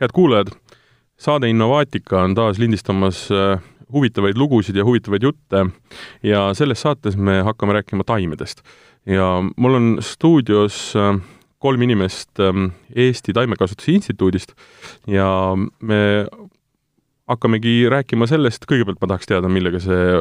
[0.00, 0.52] head kuulajad,
[1.20, 3.60] saade Innovaatika on taas lindistamas äh,
[3.92, 5.66] huvitavaid lugusid ja huvitavaid jutte
[6.22, 8.62] ja selles saates me hakkame rääkima taimedest.
[9.06, 11.20] ja mul on stuudios äh,
[11.58, 14.52] kolm inimest ähm, Eesti Taimekasvatuse Instituudist
[15.06, 16.26] ja me
[17.30, 20.18] hakkamegi rääkima sellest, kõigepealt ma tahaks teada, millega see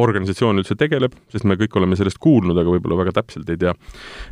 [0.00, 3.74] organisatsioon üldse tegeleb, sest me kõik oleme sellest kuulnud, aga võib-olla väga täpselt ei tea,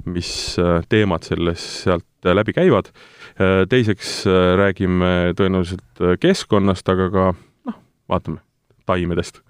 [0.09, 0.31] mis
[0.63, 2.07] äh, teemad selles, sealt
[2.39, 2.91] läbi käivad.
[3.37, 7.29] Äh, teiseks äh, räägime tõenäoliselt keskkonnast, aga ka
[7.69, 7.79] noh,
[8.11, 8.43] vaatame,
[8.89, 9.45] taimedest.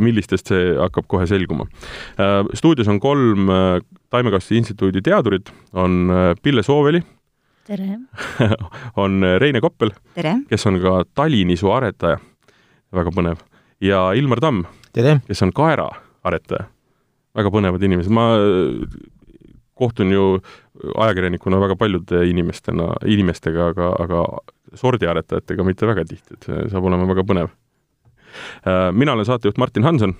[0.00, 1.66] millistest see hakkab kohe selguma.
[2.56, 3.50] stuudios on kolm
[4.08, 6.08] Taimekasvatuse Instituudi teadurit, on
[6.42, 7.02] Pille Sooveli
[7.66, 7.98] tere!
[9.02, 9.92] on Reine Koppel,
[10.48, 12.18] kes on ka talinisu aretaja,
[12.94, 13.40] väga põnev,
[13.84, 14.64] ja Ilmar Tamm,
[14.94, 16.66] kes on kaeraaretaja.
[17.36, 18.32] väga põnevad inimesed, ma
[19.78, 20.24] kohtun ju
[20.96, 24.24] ajakirjanikuna väga paljude inimestena, inimestega, aga, aga
[24.80, 27.54] sordiaretajatega mitte väga tihti, et see saab olema väga põnev.
[28.94, 30.14] mina olen saatejuht Martin Hanson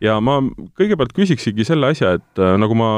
[0.00, 0.38] ja ma
[0.78, 2.90] kõigepealt küsiksigi selle asja, et nagu ma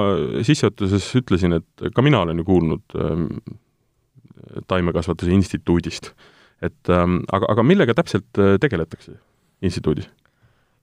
[0.45, 2.99] sissejuhatuses ütlesin, et ka mina olen ju kuulnud
[4.67, 6.13] taimekasvatuse instituudist.
[6.63, 9.13] et ähm, aga, aga millega täpselt äh, tegeletakse
[9.63, 10.09] instituudis?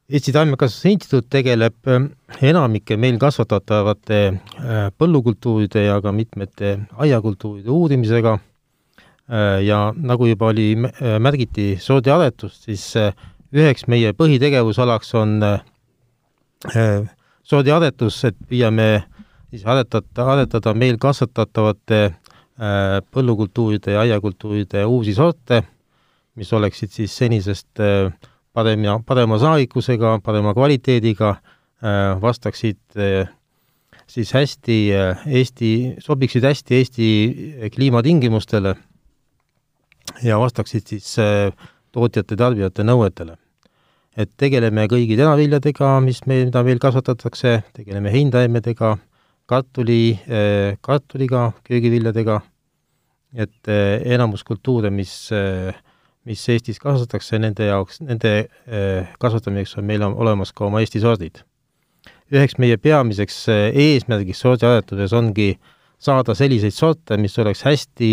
[0.08, 2.06] Eesti Taimekasvatuse Instituut tegeleb äh,
[2.47, 8.38] enamike meil kasvatatavate äh, põllukultuuride ja ka mitmete aiakultuuride uurimisega
[9.66, 10.75] ja nagu juba oli,
[11.17, 12.84] märgiti sordiaretust, siis
[13.58, 15.40] üheks meie põhitegevusalaks on
[17.42, 18.90] sordiaretus, et püüame
[19.50, 22.00] siis aretada, aretada meil kasvatatavate
[22.56, 25.61] põllukultuuride ja aiakultuuride uusi sorte,
[26.39, 28.12] mis oleksid siis senisest äh,
[28.56, 31.36] parem ja parema saagikusega, parema kvaliteediga,
[31.84, 32.80] äh, vastaksid
[34.08, 34.75] siis hästi
[35.25, 37.08] Eesti, sobiksid hästi Eesti
[37.73, 38.75] kliimatingimustele
[40.23, 41.16] ja vastaksid siis
[41.91, 43.35] tootjate-tarbijate nõuetele.
[44.16, 48.94] et tegeleme kõigi teraviljadega, mis meil, mida meil kasvatatakse, tegeleme heintaimedega,
[49.46, 50.19] kartuli,
[50.81, 52.40] kartuliga, köögiviljadega,
[53.35, 55.75] et eh, enamus kultuure, mis, eh,
[56.25, 58.47] mis Eestis kasvatatakse, nende jaoks, nende
[59.22, 61.44] kasvatamiseks on meil olemas ka oma Eesti sordid.
[62.34, 65.59] üheks meie peamiseks eesmärgiks sordiaretuses ongi
[66.01, 68.09] saada selliseid sorte, mis oleks hästi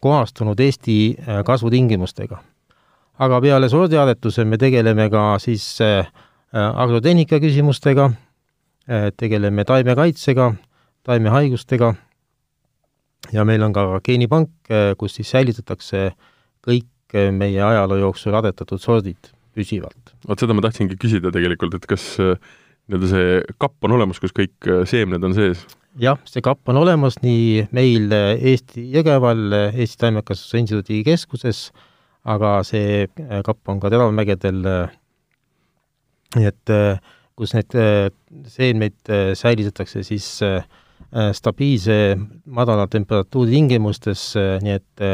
[0.00, 2.42] kohastunud Eesti kasvutingimustega.
[3.18, 5.78] aga peale sordiaretuse me tegeleme ka siis
[6.52, 8.10] agrotehnika küsimustega,
[9.16, 10.52] tegeleme taimekaitsega,
[11.02, 11.94] taimehaigustega
[13.30, 16.10] ja meil on ka geenipank, äh, kus siis säilitatakse
[16.64, 20.14] kõik äh, meie ajaloo jooksul adetatud sordid püsivalt.
[20.26, 24.70] vot seda ma tahtsingi küsida tegelikult, et kas nii-öelda see kapp on olemas, kus kõik
[24.88, 25.66] seemned on sees?
[26.00, 31.66] jah, see kapp on olemas nii meil Eesti Jõgeval, Eesti Taimekasvatuse Instituudi keskuses,
[32.24, 33.06] aga see
[33.44, 34.64] kapp on ka Teravmägedel,
[36.38, 36.72] nii et
[37.36, 37.76] kus need
[38.48, 40.64] seemneid säilitatakse siis äh,
[41.36, 44.32] stabiilse madala temperatuuri tingimustes,
[44.64, 45.04] nii et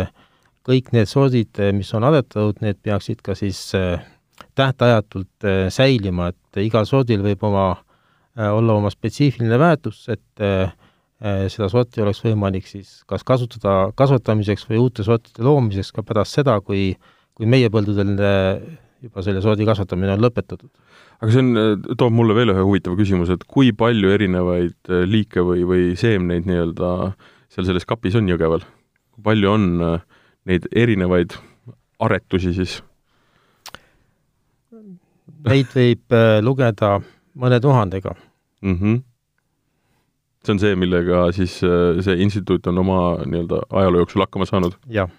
[0.68, 3.72] kõik need sordid, mis on adetatud, need peaksid ka siis
[4.58, 7.70] tähtajatult säilima, et igal sordil võib oma,
[8.38, 10.44] olla oma spetsiifiline väärtus, et
[11.50, 16.60] seda sorti oleks võimalik siis kas kasutada kasvatamiseks või uute sortide loomiseks ka pärast seda,
[16.62, 16.92] kui,
[17.34, 18.14] kui meie põldudel
[19.02, 20.70] juba selle sordi kasvatamine on lõpetatud
[21.18, 25.42] aga see on, toob mulle veel ühe huvitava küsimuse, et kui palju erinevaid äh, liike
[25.46, 26.92] või, või seemneid nii-öelda
[27.50, 28.62] seal selles kapis on Jõgeval?
[29.16, 30.04] kui palju on äh,
[30.48, 31.34] neid erinevaid
[32.04, 32.78] aretusi siis?
[35.48, 36.98] Neid võib äh, lugeda
[37.38, 38.76] mõne tuhandega mm.
[38.78, 39.02] -hmm.
[40.44, 44.78] see on see, millega siis see instituut on oma nii-öelda ajaloo jooksul hakkama saanud?
[44.86, 45.10] jah.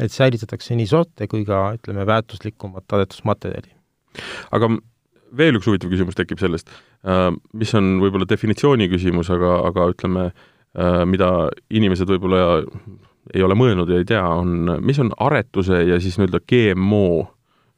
[0.00, 3.81] et säilitatakse nii sorte kui ka, ütleme, väärtuslikumat aretusmaterjali
[4.52, 4.70] aga
[5.36, 6.70] veel üks huvitav küsimus tekib sellest,
[7.08, 10.26] äh, mis on võib-olla definitsiooni küsimus, aga, aga ütleme,
[10.76, 11.32] äh, mida
[11.72, 12.62] inimesed võib-olla
[13.32, 17.06] ei ole mõelnud ja ei tea, on, mis on aretuse ja siis nii-öelda GMO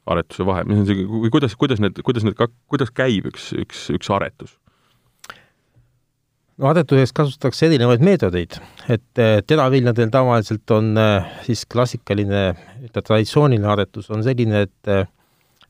[0.09, 2.37] aretuse vahe, mis on see, või kuidas, kuidas need, kuidas need,
[2.69, 4.57] kuidas käib üks, üks, üks aretus?
[6.55, 8.59] no aretuses kasutatakse erinevaid meetodeid,
[8.91, 10.93] et äh, teraviljadel tavaliselt on
[11.47, 12.47] siis klassikaline,
[12.95, 14.95] traditsiooniline aretus on selline, et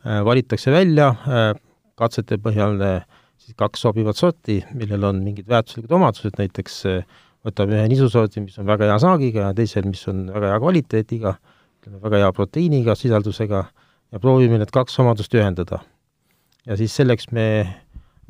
[0.06, 1.52] valitakse välja äh,
[1.98, 3.06] katsete põhjal äh,
[3.42, 6.84] siis kaks sobivat sorti, millel on mingid väärtuslikud omadused, näiteks
[7.46, 11.36] võtame ühe nisusordi, mis on väga hea saagiga ja teise, mis on väga hea kvaliteediga,
[11.82, 15.84] ütleme väga hea proteiiniga sisaldusega ja proovime need kaks omadust ühendada.
[16.66, 17.46] ja siis selleks me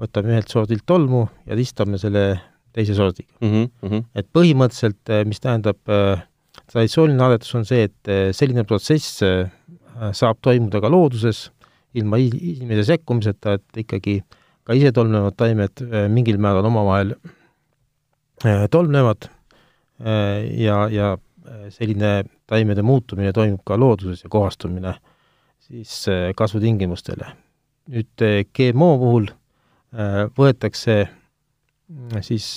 [0.01, 2.41] võtame ühelt sordilt tolmu ja ristame selle
[2.75, 3.69] teise sordiga mm.
[3.81, 4.03] -hmm.
[4.15, 5.79] et põhimõtteliselt, mis tähendab
[6.71, 9.23] traditsiooniline aretus on see, et selline protsess
[10.11, 11.51] saab toimuda ka looduses,
[11.95, 14.19] ilma inimese sekkumiseta, et ikkagi
[14.65, 17.13] ka isetolmnevad taimed mingil määral omavahel
[18.71, 19.29] tolmnevad
[20.57, 21.15] ja, ja
[21.69, 24.95] selline taimede muutumine toimub ka looduses ja kohastumine
[25.65, 26.05] siis
[26.37, 27.27] kasvutingimustele.
[27.85, 28.23] nüüd
[28.57, 29.27] GMO puhul
[30.37, 30.95] võetakse
[32.25, 32.47] siis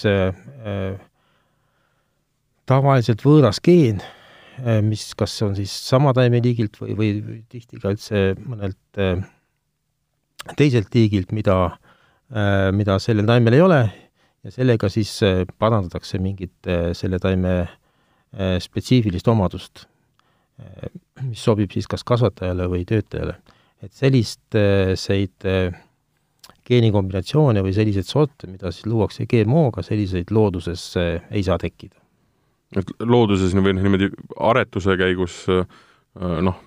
[2.68, 4.00] tavaliselt võõras geen,
[4.82, 9.00] mis kas on siis sama taimeliigilt või, või tihti ka üldse mõnelt
[10.58, 11.56] teiselt liigilt, mida,
[12.74, 13.80] mida sellel taimel ei ole,
[14.44, 15.12] ja sellega siis
[15.58, 17.54] parandatakse mingit selle taime
[18.62, 19.84] spetsiifilist omadust,
[21.26, 23.38] mis sobib siis kas kasvatajale või töötajale.
[23.82, 24.56] et sellist,
[24.98, 25.46] seid
[26.68, 31.96] geenikombinatsioone või selliseid sorte, mida siis luuakse GMO-ga, selliseid looduses ei saa tekkida.
[32.76, 34.10] Et looduses või noh, niimoodi
[34.44, 36.58] aretuse käigus noh,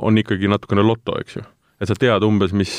[0.00, 1.44] on ikkagi natukene loto, eks ju?
[1.80, 2.72] et sa tead umbes, mis,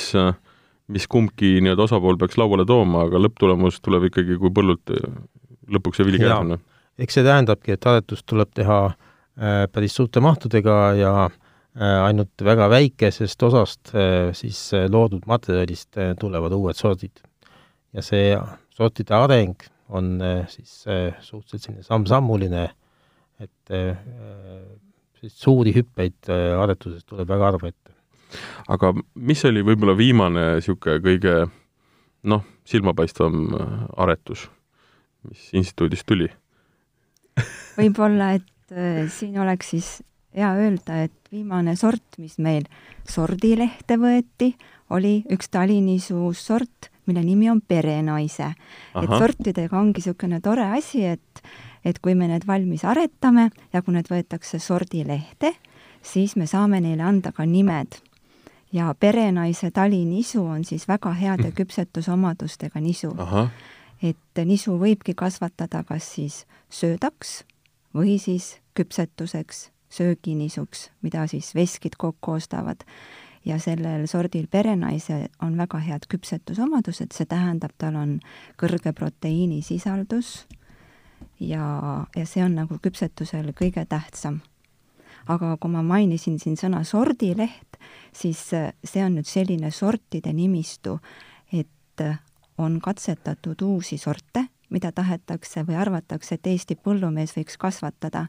[0.89, 4.93] mis kumbki nii-öelda osapool peaks lauale tooma, aga lõpptulemus tuleb ikkagi, kui põllult
[5.71, 6.57] lõpuks see vili käes on.
[7.01, 11.39] eks see tähendabki, et aretust tuleb teha äh, päris suurte mahtudega ja äh,
[11.71, 17.21] Äh, ainult väga väikesest osast äh, siis äh, loodud materjalist tulevad uued sordid.
[17.95, 18.35] ja see
[18.75, 19.55] sortide areng
[19.91, 20.13] on
[20.51, 22.67] siis suhteliselt selline samm-sammuline,
[23.43, 27.95] et sellist suuri hüppeid aretuses tuleb väga harva ette.
[28.71, 31.35] aga mis oli võib-olla viimane niisugune kõige
[32.31, 33.49] noh, silmapaistvam
[33.99, 34.45] aretus,
[35.27, 36.29] mis instituudist tuli
[37.79, 38.77] võib-olla, et
[39.11, 39.91] siin oleks siis
[40.35, 42.67] hea öelda, et viimane sort, mis meil
[43.07, 44.53] sordilehte võeti,
[44.91, 48.53] oli üks talinisuu sort, mille nimi on perenaise.
[49.03, 51.43] et sortidega ongi niisugune tore asi, et,
[51.85, 55.53] et kui me need valmis aretame ja kui need võetakse sordilehte,
[56.01, 57.99] siis me saame neile anda ka nimed.
[58.73, 63.15] ja perenaise talinisu on siis väga heade küpsetusomadustega nisu.
[64.03, 67.43] et nisu võibki kasvatada kas siis söödaks
[67.93, 72.85] või siis küpsetuseks sööginisuks, mida siis veskid kokku ostavad.
[73.45, 78.19] Ja sellel sordil perenaise on väga head küpsetusomadused, see tähendab, tal on
[78.61, 80.45] kõrge proteiinisisaldus
[81.39, 84.41] ja, ja see on nagu küpsetusel kõige tähtsam.
[85.27, 87.77] aga kui ma mainisin siin sõna sordileht,
[88.13, 88.39] siis
[88.83, 90.97] see on nüüd selline sortide nimistu,
[91.53, 92.03] et
[92.57, 98.27] on katsetatud uusi sorte, mida tahetakse või arvatakse, et Eesti põllumees võiks kasvatada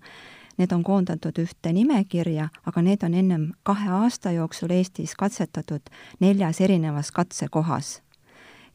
[0.59, 6.61] Need on koondatud ühte nimekirja, aga need on ennem kahe aasta jooksul Eestis katsetatud neljas
[6.61, 8.03] erinevas katsekohas.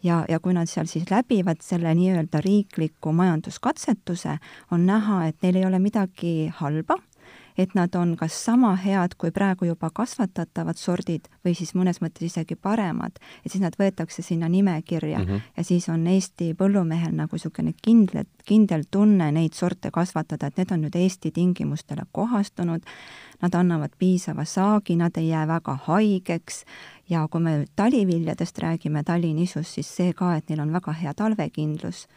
[0.04, 4.38] ja, ja kui nad seal siis läbivad selle nii-öelda riikliku majanduskatsetuse,
[4.72, 6.98] on näha, et neil ei ole midagi halba
[7.58, 12.28] et nad on kas sama head kui praegu juba kasvatatavad sordid või siis mõnes mõttes
[12.30, 15.42] isegi paremad, et siis nad võetakse sinna nimekirja mm -hmm.
[15.58, 20.72] ja siis on Eesti põllumehel nagu niisugune kindel, kindel tunne neid sorte kasvatada, et need
[20.72, 22.82] on nüüd Eesti tingimustele kohastunud,
[23.42, 26.66] nad annavad piisava saagi, nad ei jää väga haigeks.
[27.10, 32.08] Ja kui me taliviljadest räägime, talinisust, siis see ka, et neil on väga hea talvekindlus,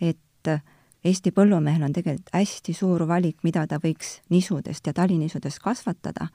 [0.00, 0.60] et
[1.04, 6.28] Eesti põllumehel on tegelikult hästi suur valik, mida ta võiks nisudest ja talinisudest kasvatada.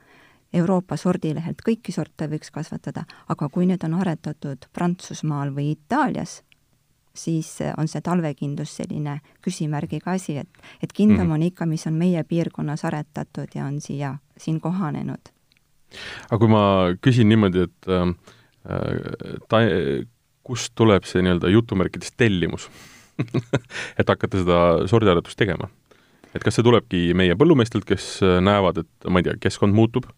[0.56, 6.40] Euroopa sordilehelt kõiki sorte võiks kasvatada, aga kui need on aretatud Prantsusmaal või Itaalias,
[7.14, 10.50] siis on see talvekindlus selline küsimärgiga asi, et,
[10.82, 15.32] et kindlam mm on ikka, mis on meie piirkonnas aretatud ja on siia, siin kohanenud.
[16.30, 16.66] aga kui ma
[17.02, 18.10] küsin niimoodi, et äh,
[19.50, 19.62] ta,
[20.44, 22.70] kust tuleb see nii-öelda jutumärkides tellimus
[24.00, 25.70] et hakata seda sordiaretust tegema.
[26.36, 30.10] et kas see tulebki meie põllumeestelt, kes äh, näevad, et ma ei tea, keskkond muutub,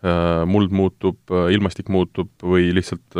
[0.00, 3.18] äh, muld muutub, äh, ilmastik muutub või lihtsalt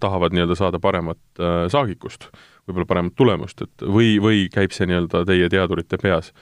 [0.00, 2.28] tahavad nii-öelda saada paremat saagikust,
[2.68, 6.32] võib-olla paremat tulemust, et või, või käib see nii-öelda teie teadurite peas?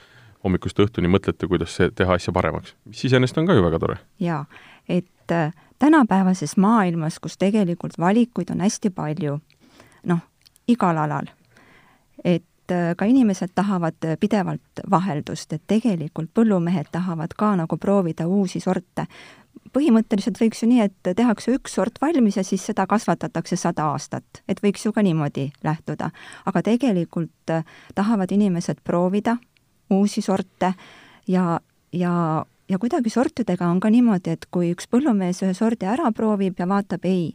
[0.45, 3.95] hommikust õhtuni mõtlete, kuidas see, teha asja paremaks, mis iseenesest on ka ju väga tore.
[4.21, 4.43] jaa,
[4.87, 5.33] et
[5.81, 9.39] tänapäevases maailmas, kus tegelikult valikuid on hästi palju,
[10.07, 10.21] noh,
[10.69, 11.31] igal alal,
[12.23, 18.27] et äh, ka inimesed tahavad äh, pidevalt vaheldust, et tegelikult põllumehed tahavad ka nagu proovida
[18.27, 19.07] uusi sorte.
[19.73, 24.43] põhimõtteliselt võiks ju nii, et tehakse üks sort valmis ja siis seda kasvatatakse sada aastat,
[24.47, 26.11] et võiks ju ka niimoodi lähtuda.
[26.45, 29.37] aga tegelikult äh, tahavad inimesed proovida
[29.89, 30.73] uusi sorte
[31.27, 31.59] ja,
[31.91, 36.59] ja ja kuidagi sortidega on ka niimoodi, et kui üks põllumees ühe sordi ära proovib
[36.59, 37.31] ja vaatab, ei,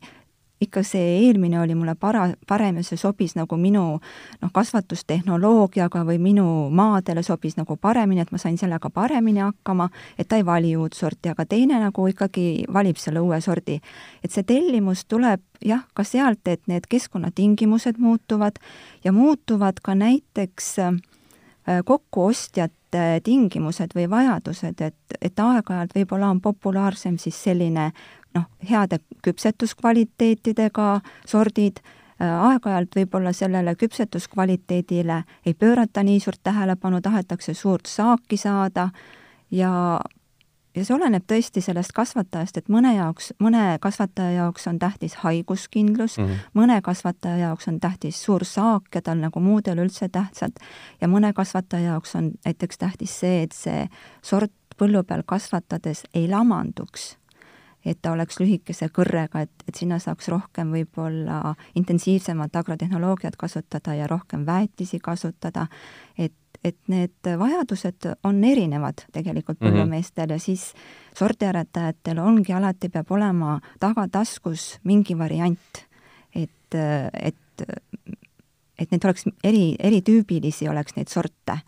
[0.63, 6.19] ikka see eelmine oli mulle para-, parem ja see sobis nagu minu noh, kasvatustehnoloogiaga või
[6.23, 9.89] minu maadele sobis nagu paremini, et ma sain sellega paremini hakkama,
[10.19, 13.81] et ta ei vali uut sorti, aga teine nagu ikkagi valib selle uue sordi.
[14.25, 18.59] et see tellimus tuleb jah, ka sealt, et need keskkonnatingimused muutuvad
[19.05, 21.01] ja muutuvad ka näiteks äh,
[21.85, 27.93] kokkuostjate tingimused või vajadused, et, et aeg-ajalt võib-olla on populaarsem siis selline
[28.35, 31.83] noh, heade küpsetuskvaliteetidega sordid,
[32.21, 38.89] äh, aeg-ajalt võib-olla sellele küpsetuskvaliteedile ei pöörata nii suurt tähelepanu, tahetakse suurt saaki saada
[39.51, 40.01] ja
[40.77, 46.19] ja see oleneb tõesti sellest kasvatajast, et mõne jaoks, mõne kasvataja jaoks on tähtis haiguskindlus
[46.19, 46.53] mm, -hmm.
[46.55, 50.57] mõne kasvataja jaoks on tähtis suur saak ja tal nagu muudel üldse tähtsad,
[51.01, 53.89] ja mõne kasvataja jaoks on näiteks tähtis see, et see
[54.23, 57.17] sort põllu peal kasvatades ei lamanduks
[57.85, 64.07] et ta oleks lühikese kõrrega, et, et sinna saaks rohkem võib-olla intensiivsemat agrotehnoloogiat kasutada ja
[64.11, 65.67] rohkem väetisi kasutada,
[66.19, 66.35] et,
[66.65, 69.69] et need vajadused on erinevad tegelikult mhm.
[69.69, 70.35] põllumeestel mm -hmm.
[70.35, 70.75] ja siis
[71.19, 75.87] sordiaretajatel ongi alati, peab olema tagataskus mingi variant,
[76.35, 76.75] et,
[77.13, 77.37] et
[78.83, 81.61] et neid oleks eri, eritüübilisi oleks neid sorte.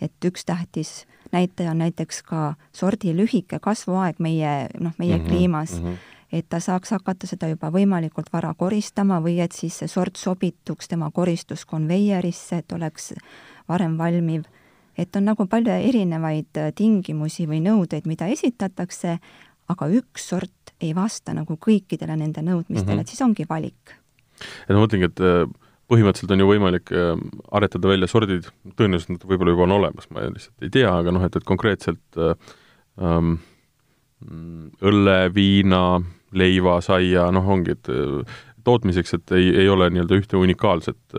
[0.00, 5.28] et üks tähtis näitaja on näiteks ka sordi lühike kasvuaeg meie, noh, meie mm -hmm,
[5.28, 5.96] kliimas mm, -hmm.
[6.32, 10.88] et ta saaks hakata seda juba võimalikult vara koristama või et siis see sort sobituks
[10.88, 13.14] tema koristuskonveierisse, et oleks
[13.68, 14.42] varem valmiv.
[14.98, 19.18] et on nagu palju erinevaid äh, tingimusi või nõudeid, mida esitatakse,
[19.68, 23.00] aga üks sort ei vasta nagu kõikidele nende nõudmistele mm, -hmm.
[23.00, 23.94] et siis ongi valik.
[24.68, 27.12] et ma mõtlengi, et äh, põhimõtteliselt on ju võimalik äh,
[27.56, 31.24] aretada välja sordid, tõenäoliselt nad võib-olla juba on olemas, ma lihtsalt ei tea, aga noh,
[31.24, 32.34] et, et konkreetselt äh,
[33.00, 33.38] ähm,
[34.84, 36.02] õlle, viina,
[36.36, 41.18] leiva, saia, noh, ongi, et äh, tootmiseks, et ei, ei ole nii-öelda ühte unikaalset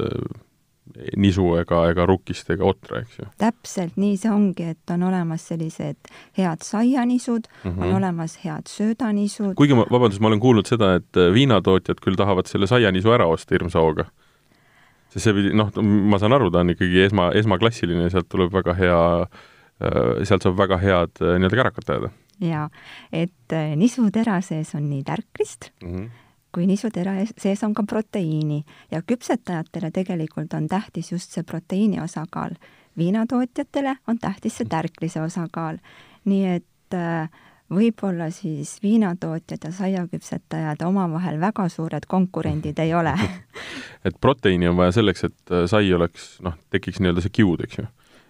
[1.18, 3.26] nisu ega, ega rukkist ega otra, eks ju.
[3.42, 7.78] täpselt nii see ongi, et on olemas sellised head saianisud mm, -hmm.
[7.78, 7.98] on mhm.
[7.98, 9.54] olemas head söödanisud.
[9.56, 13.56] kuigi ma, vabandust, ma olen kuulnud seda, et viinatootjad küll tahavad selle saianisu ära osta
[13.56, 14.10] hirmsa hooga
[15.10, 18.76] sest see pidi, noh, ma saan aru, ta on ikkagi esma, esmaklassiline, sealt tuleb väga
[18.78, 19.04] hea,
[19.82, 22.12] äh, sealt saab väga head äh, nii-öelda kärakat ajada.
[22.40, 22.70] jaa,
[23.12, 26.26] et äh, nisutera sees on nii tärklist mm, -hmm
[26.56, 32.56] kui nisutera sees on ka proteiini ja küpsetajatele tegelikult on tähtis just see proteiini osakaal.
[32.98, 35.78] viinatootjatele on tähtis see tärklise osakaal.
[36.26, 37.30] nii et äh,
[37.74, 43.14] võib-olla siis viinatootjad ja saiaküpsetajad omavahel väga suured konkurendid ei ole
[44.08, 47.82] et proteiini on vaja selleks, et äh, sai oleks, noh, tekiks nii-öelda see kiud, eks
[47.82, 47.86] ju.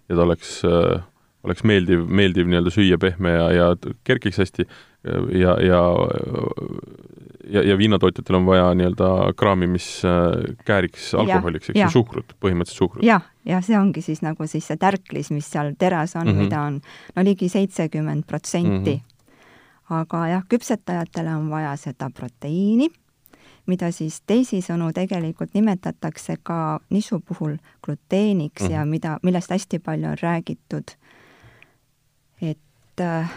[0.09, 1.01] ja ta oleks äh,,
[1.43, 4.67] oleks meeldiv, meeldiv nii-öelda süüa, pehme ja, ja kerkiks hästi
[5.39, 5.83] ja, ja
[7.49, 12.83] ja, ja viinatootjatel on vaja nii-öelda kraami, mis äh, kääriks alkoholiks, eks ju, suhkrut, põhimõtteliselt
[12.83, 13.21] suhkrut ja,.
[13.21, 16.43] jah, ja see ongi siis nagu siis see tärklis, mis seal teras on mm, -hmm.
[16.43, 16.81] mida on
[17.15, 19.07] no ligi seitsekümmend protsenti mhm
[19.89, 22.89] aga jah, küpsetajatele on vaja seda proteiini,
[23.69, 28.73] mida siis teisisõnu tegelikult nimetatakse ka nisu puhul gluteeniks mm -hmm.
[28.73, 28.89] ja mhm.
[28.89, 30.95] mida, millest hästi palju on räägitud.
[32.41, 33.31] et äh,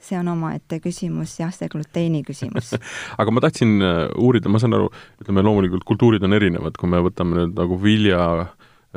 [0.00, 2.74] see on omaette küsimus, jah, see gluteeni küsimus
[3.20, 4.90] aga ma tahtsin äh, uurida, ma saan aru,
[5.22, 8.46] ütleme loomulikult kultuurid on erinevad, kui me võtame nüüd nagu vilja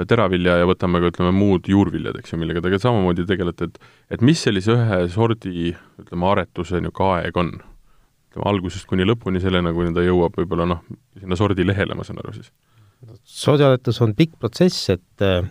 [0.04, 4.26] teravilja ja võtame ka ütleme muud juurviljad, eks ju, millega te samamoodi tegelete, et et
[4.26, 5.72] mis sellise ühe sordi,
[6.02, 7.54] ütleme, aretuse niisugune aeg on?
[7.56, 10.84] ütleme algusest kuni lõpuni, sellena, kuni ta jõuab võib-olla noh,
[11.22, 12.52] sinna sordilehele, ma saan aru siis?
[13.24, 15.48] sordiaretus on pikk protsess, et äh,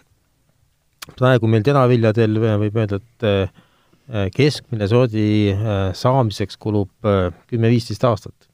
[1.16, 6.92] praegu meil teraviljadel võib öelda, et äh, keskmine sordi äh, saamiseks kulub
[7.48, 8.50] kümme-viisteist aastat.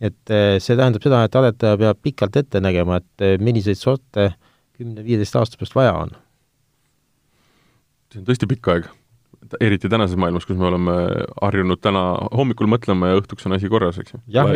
[0.00, 0.30] et
[0.62, 4.36] see tähendab seda, et aretaja peab pikalt ette nägema, et milliseid sorte äh,
[4.78, 6.14] kümne-viieteist aasta pärast vaja on?
[8.12, 8.88] see on tõesti pikk aeg,
[9.60, 10.96] eriti tänases maailmas, kus me oleme
[11.42, 12.02] harjunud täna
[12.36, 14.20] hommikul mõtlema ja õhtuks on asi korras, eks ju.
[14.32, 14.48] jah,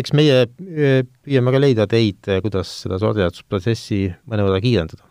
[0.00, 0.92] eks, meie e,
[1.24, 5.04] püüame ka leida teid, kuidas seda sordiatusprotsessi mõnevõrra kiirendada.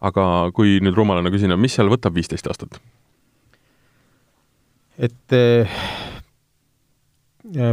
[0.00, 2.80] aga kui nüüd rumalana küsida, mis seal võtab viisteist aastat?
[4.96, 5.66] et e,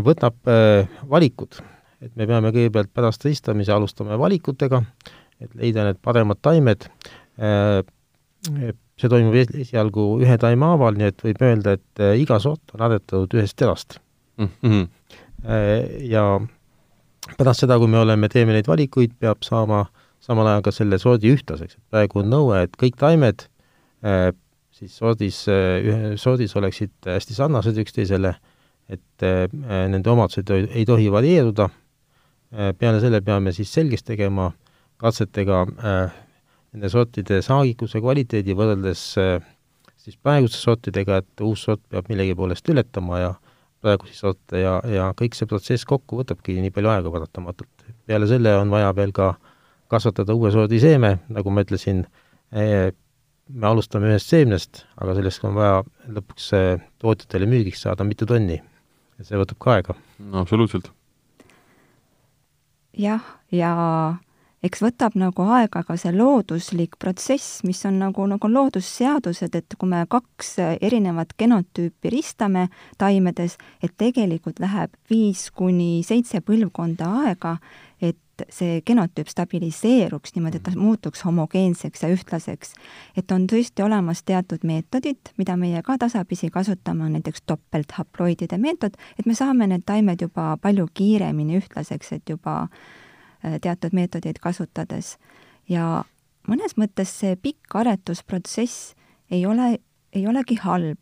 [0.04, 0.60] võtab e,
[1.10, 1.64] valikud,
[2.04, 4.84] et me peame kõigepealt pärast ristamise alustame valikutega,
[5.42, 6.88] et leida need paremad taimed.
[7.42, 7.82] Äh,
[9.00, 12.84] see toimub esialgu ühe taime haaval, nii et võib öelda, et äh, iga sort on
[12.86, 13.98] aretatud ühest terast
[14.38, 14.50] mm.
[14.62, 14.86] -hmm.
[16.08, 16.24] ja
[17.38, 19.86] pärast seda, kui me oleme, teeme neid valikuid, peab saama
[20.24, 23.48] samal ajal ka selle sordi ühtlaseks, et praegu on nõue, et kõik taimed
[24.72, 28.34] siis sordis, ühe sordis oleksid hästi sarnased üksteisele,
[28.92, 29.26] et
[29.64, 31.70] nende omadused ei tohi varieeruda
[32.80, 34.52] peale selle peame siis selgeks tegema
[35.04, 35.64] katsetega
[36.74, 39.04] nende sortide saagikuse kvaliteedi võrreldes
[40.04, 43.34] siis praeguste sortidega, et uus sort peab millegi poolest ületama ja
[43.84, 47.88] praegusi sorte ja, ja kõik see protsess kokku võtabki nii palju aega paratamatult.
[48.08, 49.34] peale selle on vaja veel ka
[49.92, 52.04] kasvatada uue sordi seeme, nagu ma ütlesin,
[52.54, 55.82] me alustame ühest seemnest, aga selleks on vaja
[56.16, 56.50] lõpuks
[57.04, 58.62] tootjatele müügiks saada mitu tonni.
[59.20, 59.98] ja see võtab ka aega.
[60.20, 60.90] no absoluutselt.
[62.98, 63.74] jah, ja
[64.64, 69.92] eks võtab nagu aega ka see looduslik protsess, mis on nagu, nagu loodusseadused, et kui
[69.92, 72.70] me kaks erinevat genotüüpi ristame
[73.02, 77.58] taimedes, et tegelikult läheb viis kuni seitse põlvkonda aega,
[78.04, 82.74] et see genotüüp stabiliseeruks niimoodi, et ta muutuks homogeenseks ja ühtlaseks.
[83.18, 88.98] et on tõesti olemas teatud meetodid, mida meie ka tasapisi kasutame, on näiteks topelthaploidide meetod,
[89.20, 92.70] et me saame need taimed juba palju kiiremini ühtlaseks, et juba
[93.62, 95.18] teatud meetodeid kasutades.
[95.70, 96.04] ja
[96.48, 98.96] mõnes mõttes see pikk aretusprotsess
[99.32, 99.78] ei ole,
[100.14, 101.00] ei olegi halb,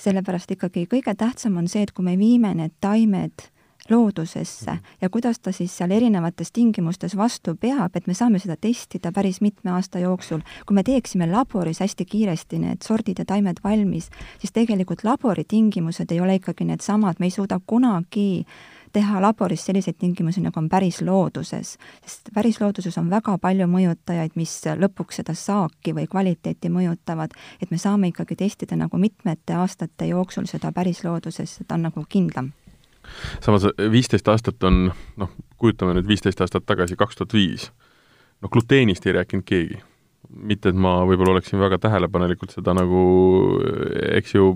[0.00, 3.52] sellepärast ikkagi kõige tähtsam on see, et kui me viime need taimed
[3.90, 9.12] loodusesse ja kuidas ta siis seal erinevates tingimustes vastu peab, et me saame seda testida
[9.12, 10.40] päris mitme aasta jooksul.
[10.66, 16.20] kui me teeksime laboris hästi kiiresti need sordid ja taimed valmis, siis tegelikult laboritingimused ei
[16.20, 18.46] ole ikkagi needsamad, me ei suuda kunagi
[18.92, 24.36] teha laboris selliseid tingimusi, nagu on päris looduses, sest päris looduses on väga palju mõjutajaid,
[24.36, 30.10] mis lõpuks seda saaki või kvaliteeti mõjutavad, et me saame ikkagi testida nagu mitmete aastate
[30.12, 32.52] jooksul seda päris looduses, ta on nagu kindlam.
[33.42, 34.84] Samas viisteist aastat on,
[35.18, 35.30] noh,
[35.60, 37.70] kujutame nüüd viisteist aastat tagasi, kaks tuhat viis,
[38.42, 39.82] noh, gluteenist ei rääkinud keegi.
[40.32, 43.00] mitte, et ma võib-olla oleksin väga tähelepanelikult seda nagu,
[44.16, 44.46] eks ju,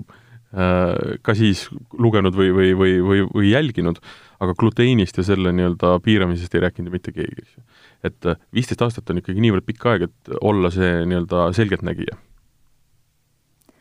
[0.49, 3.99] äh, ka siis lugenud või, või, või, või, või jälginud,
[4.39, 7.63] aga gluteenist ja selle nii-öelda piiramisest ei rääkinud mitte keegi, eks ju.
[8.09, 12.17] et äh, viisteist aastat on ikkagi niivõrd pikk aeg, et olla see nii-öelda selgeltnägija.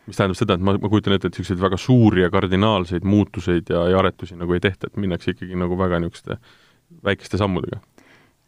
[0.06, 3.72] mis tähendab seda, et ma, ma kujutan ette, et niisuguseid väga suuri ja kardinaalseid muutuseid
[3.74, 6.38] ja, ja aretusi nagu ei tehta, et minnakse ikkagi nagu väga niisuguste
[7.04, 7.80] väikeste sammudega.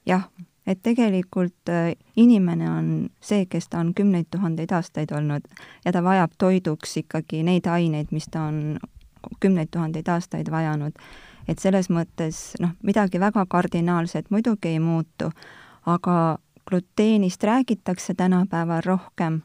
[0.07, 0.29] jah,
[0.67, 5.45] et tegelikult äh, inimene on see, kes ta on kümneid tuhandeid aastaid olnud
[5.85, 8.79] ja ta vajab toiduks ikkagi neid aineid, mis ta on
[9.41, 10.97] kümneid tuhandeid aastaid vajanud
[11.49, 15.31] et selles mõttes noh, midagi väga kardinaalset muidugi ei muutu,
[15.89, 19.41] aga gluteenist räägitakse tänapäeval rohkem.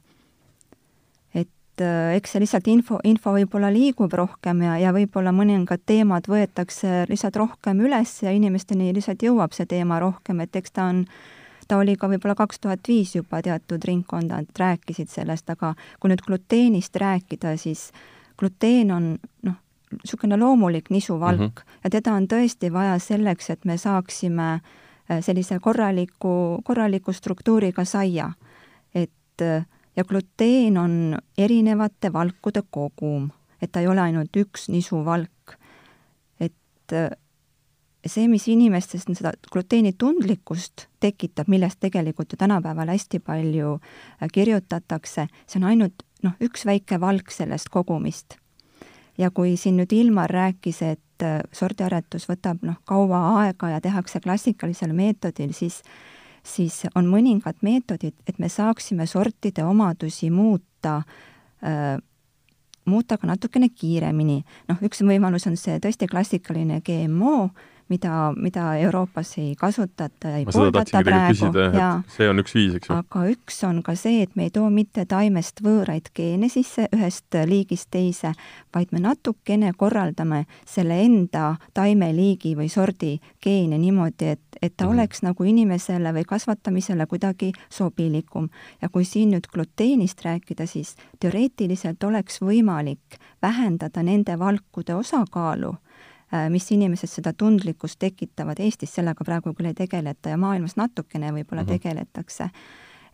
[1.34, 6.28] et äh, eks see lihtsalt info, info võib-olla liigub rohkem ja, ja võib-olla mõningad teemad
[6.30, 11.06] võetakse lihtsalt rohkem üles ja inimesteni lihtsalt jõuab see teema rohkem, et eks ta on
[11.68, 16.24] ta oli ka võib-olla kaks tuhat viis juba teatud ringkondad rääkisid sellest, aga kui nüüd
[16.26, 17.92] gluteenist rääkida, siis
[18.40, 19.14] gluteen on
[19.48, 19.63] noh,
[20.02, 21.80] niisugune loomulik nisuvalk mm -hmm.
[21.84, 28.32] ja teda on tõesti vaja selleks, et me saaksime äh, sellise korraliku, korraliku struktuuriga saia.
[28.96, 33.30] et äh, ja gluteen on erinevate valkude kogum,
[33.62, 35.58] et ta ei ole ainult üks nisuvalk.
[36.40, 37.10] et äh,
[38.06, 43.80] see, mis inimestes seda gluteeni tundlikkust tekitab, millest tegelikult ju tänapäeval hästi palju
[44.34, 48.43] kirjutatakse, see on ainult noh, üks väike valk sellest kogumist
[49.18, 54.20] ja kui siin nüüd Ilmar rääkis, et äh, sordiaretus võtab noh, kaua aega ja tehakse
[54.20, 55.84] klassikalisel meetodil, siis
[56.44, 60.98] siis on mõningad meetodid, et me saaksime sortide omadusi muuta
[61.64, 62.02] äh,
[62.86, 64.44] muuta ka natukene kiiremini.
[64.68, 67.50] noh, üks võimalus on see tõesti klassikaline GMO,
[67.90, 71.50] mida, mida Euroopas ei kasutata ja ei pooldata praegu.
[72.08, 72.96] see on üks viis, eks ju.
[72.96, 77.38] aga üks on ka see, et me ei too mitte taimest võõraid geene sisse ühest
[77.50, 78.34] liigist teise,
[78.76, 84.90] vaid me natukene korraldame selle enda taimeliigi või sordi geene niimoodi, et, et ta mm
[84.90, 84.94] -hmm.
[84.94, 88.50] oleks nagu inimesele või kasvatamisele kuidagi sobilikum.
[88.82, 95.76] ja kui siin nüüd gluteenist rääkida, siis teoreetiliselt oleks võimalik vähendada nende valkude osakaalu
[96.50, 101.64] mis inimeses seda tundlikkust tekitavad, Eestis sellega praegu küll ei tegeleta ja maailmas natukene võib-olla
[101.64, 101.80] mm -hmm.
[101.80, 102.50] tegeletakse.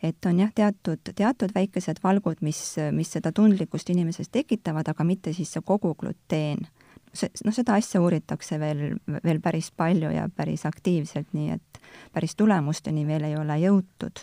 [0.03, 5.33] et on jah, teatud, teatud väikesed valgud, mis, mis seda tundlikkust inimeses tekitavad, aga mitte
[5.33, 6.67] siis see kogu gluteen.
[7.13, 11.81] see, noh, seda asja uuritakse veel, veel päris palju ja päris aktiivselt, nii et
[12.13, 14.19] päris tulemusteni veel ei ole jõutud.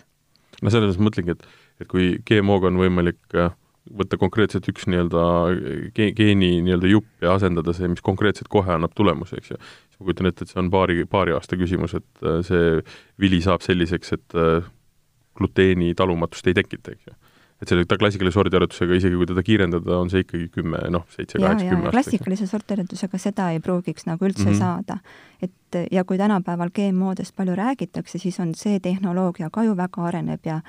[0.62, 1.46] no selles mõtlengi, et,
[1.80, 3.52] et kui GMO-ga on võimalik äh,
[3.94, 5.24] võtta konkreetselt üks nii-öelda
[5.96, 9.60] ge-, geeni nii-öelda jupp ja asendada see, mis konkreetselt kohe annab tulemuse, eks ju.
[9.60, 12.80] siis ma kujutan ette, et see on paari, paari aasta küsimus, et äh, see
[13.22, 14.66] vili saab selliseks, et äh,
[15.36, 17.16] gluteeni talumatust ei tekita, eks ju.
[17.62, 21.38] et selle ta klassikalise sordiaretusega, isegi kui teda kiirendada, on see ikkagi kümme, noh, seitse,
[21.38, 22.00] kaheksa, kümme aastat.
[22.00, 24.58] klassikalise sordiaretusega seda ei pruugiks nagu üldse mm -hmm.
[24.58, 24.98] saada.
[25.42, 30.40] et ja kui tänapäeval GMO-dest palju räägitakse, siis on see tehnoloogia ka ju väga areneb
[30.44, 30.60] ja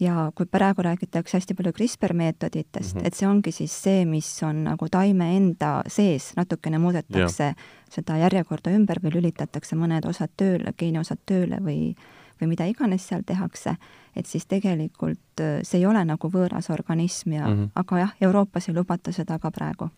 [0.00, 3.06] ja kui praegu räägitakse hästi palju CRISPR meetoditest mm, -hmm.
[3.06, 7.54] et see ongi siis see, mis on nagu taime enda sees, natukene muudetakse ja.
[7.90, 11.94] seda järjekorda ümber või lülitatakse mõned osad tööle, geeniosad tööle või
[12.40, 13.76] või mida iganes seal tehakse,
[14.16, 17.70] et siis tegelikult äh, see ei ole nagu võõras organism ja mm, -hmm.
[17.82, 19.90] aga jah, Euroopas ei lubata seda ka praegu.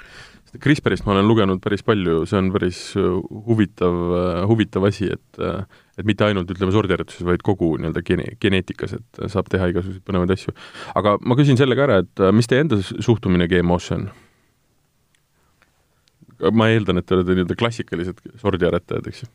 [0.57, 3.09] CRISPRist ma olen lugenud päris palju, see on päris äh,
[3.49, 5.43] huvitav, äh, huvitav asi, et
[5.97, 10.33] et mitte ainult, ütleme, sordiaretuses, vaid kogu nii-öelda gene-, geneetikas, et saab teha igasuguseid põnevaid
[10.35, 10.53] asju.
[10.95, 14.09] aga ma küsin selle ka ära, et mis teie enda suhtumine GMO-sse on?
[16.53, 19.31] ma eeldan, et te olete nii-öelda klassikalised sordiaretajad, eks ju?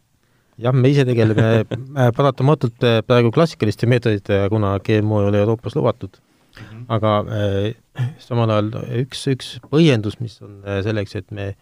[0.58, 5.76] Jah, me ise tegeleme äh, paratamatult äh, praegu klassikaliste meetoditega, kuna GMO ei ole Euroopas
[5.76, 6.64] lubatud mm.
[6.64, 6.86] -hmm.
[6.88, 8.72] aga äh, samal ajal
[9.04, 11.54] üks, üks põhjendus, mis on äh, selleks, et me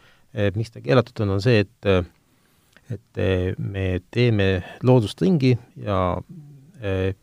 [0.53, 1.87] miks ta keelatud on, on see, et
[2.93, 3.17] et
[3.57, 6.21] me teeme loodust ringi ja
[6.81, 7.15] äh,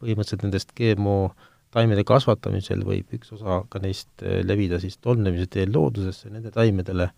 [0.00, 1.34] põhimõtteliselt nendest GMO
[1.70, 7.10] taimede kasvatamisel võib üks osa ka neist levida siis tolmnemise teel loodusesse nende taimedele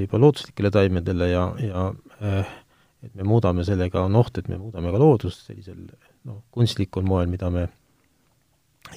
[0.00, 1.82] juba looduslikele taimedele ja, ja
[2.22, 2.46] äh,
[3.04, 5.84] et me muudame sellega, on oht, et me muudame ka loodust sellisel
[6.26, 7.68] noh, kunstlikul moel, mida me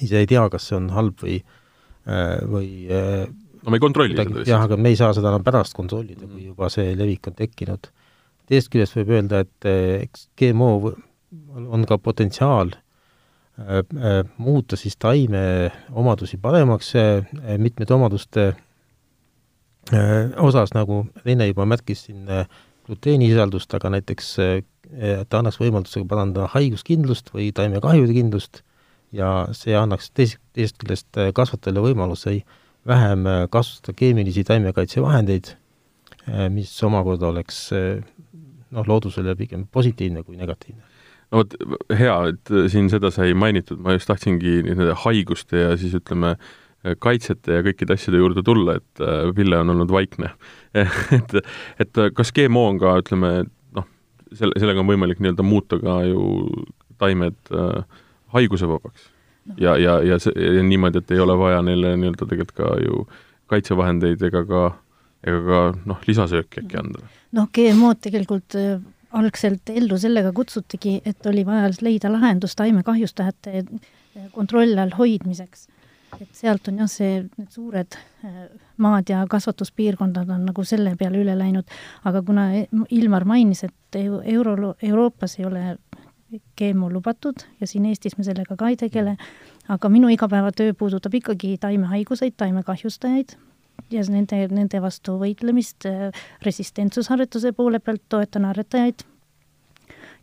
[0.00, 1.38] ise ei tea, kas see on halb või,
[2.08, 3.24] äh, või äh,
[3.62, 4.50] no me ei kontrolli seda lihtsalt.
[4.50, 7.90] jah, aga me ei saa seda enam pärast kontrollida, kui juba see levik on tekkinud.
[8.50, 10.72] teisest küljest võib öelda, et äh, eks GMO
[11.72, 12.74] on ka potentsiaal
[14.40, 16.94] muuta siis taime omadusi paremaks,
[17.60, 18.46] mitmete omaduste
[20.40, 22.24] osas, nagu Rene juba märkis siin,
[22.86, 24.34] gluteenisisaldust, aga näiteks
[25.28, 28.62] ta annaks võimaluse parandada haiguskindlust või taimekahjude kindlust
[29.14, 32.40] ja see annaks teis-, teisest küljest kasvatajale võimaluse
[32.88, 35.52] vähem kasutada keemilisi taimekaitsevahendeid,
[36.52, 40.82] mis omakorda oleks noh, loodusele pigem positiivne kui negatiivne.
[41.32, 41.54] No vot,
[41.96, 46.34] hea, et siin seda sai mainitud, ma just tahtsingi nende haiguste ja siis ütleme,
[46.98, 49.02] kaitsete ja kõikide asjade juurde tulla, et
[49.36, 50.32] Ville on olnud vaikne.
[51.18, 51.34] Et,
[51.82, 53.30] et kas GMO on ka, ütleme,
[53.76, 53.84] noh,
[54.32, 56.22] selle, sellega on võimalik nii-öelda muuta ka ju
[57.02, 57.82] taimed äh,
[58.32, 59.10] haigusevabaks.
[59.58, 63.04] Ja, ja, ja see, ja niimoodi, et ei ole vaja neile nii-öelda tegelikult ka ju
[63.50, 64.62] kaitsevahendeid ega ka,
[65.26, 67.08] ega ka noh, lisasööki äkki anda?
[67.36, 68.76] noh, GMO-d tegelikult äh,
[69.18, 75.66] algselt ellu sellega kutsutigi, et oli vaja leida lahendus taimekahjustajate äh, kontrolli all hoidmiseks
[76.20, 78.44] et sealt on jah, see, need suured äh,
[78.82, 81.68] maad ja kasvatuspiirkondad on nagu selle peale üle läinud,
[82.08, 82.66] aga kuna e-,
[82.98, 85.64] Ilmar mainis, et euro, Euroopas ei ole
[86.58, 89.16] GMO lubatud ja siin Eestis me sellega ka ei tegele,
[89.68, 93.36] aga minu igapäevatöö puudutab ikkagi taimehaiguseid, taimekahjustajaid
[93.92, 99.06] ja nende, nende vastu võitlemist, äh, resistentsusharjutuse poole pealt toetan aretajaid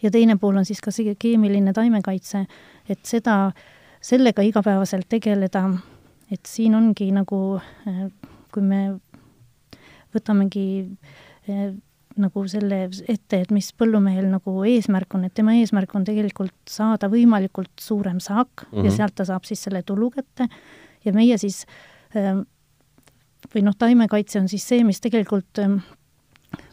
[0.01, 2.45] ja teine pool on siis ka see keemiline taimekaitse,
[2.89, 3.67] et seda äh,
[4.01, 5.65] sellega igapäevaselt tegeleda,
[6.31, 8.07] et siin ongi nagu, äh,
[8.53, 8.81] kui me
[10.15, 10.65] võtamegi
[11.49, 11.71] äh,
[12.19, 17.07] nagu selle ette, et mis põllumehel nagu eesmärk on, et tema eesmärk on tegelikult saada
[17.11, 18.83] võimalikult suurem saak mm -hmm.
[18.83, 18.95] ja mhm.
[18.97, 20.49] sealt ta saab siis selle tulu kätte
[21.05, 21.65] ja meie siis
[22.15, 22.35] äh,
[23.55, 25.59] või noh, taimekaitse on siis see, mis tegelikult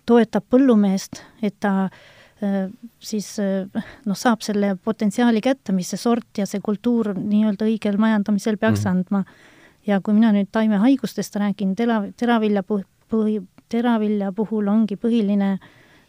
[0.07, 2.16] toetab põllumeest, et ta Äh,
[3.01, 7.97] siis äh, noh, saab selle potentsiaali kätte, mis see sort ja see kultuur nii-öelda õigel
[8.01, 8.91] majandamisel peaks mm.
[8.93, 9.25] andma.
[9.87, 13.39] ja kui mina nüüd taimehaigustest räägin, tera, teravilja põhi,
[13.73, 15.57] teravilja puhul ongi põhiline,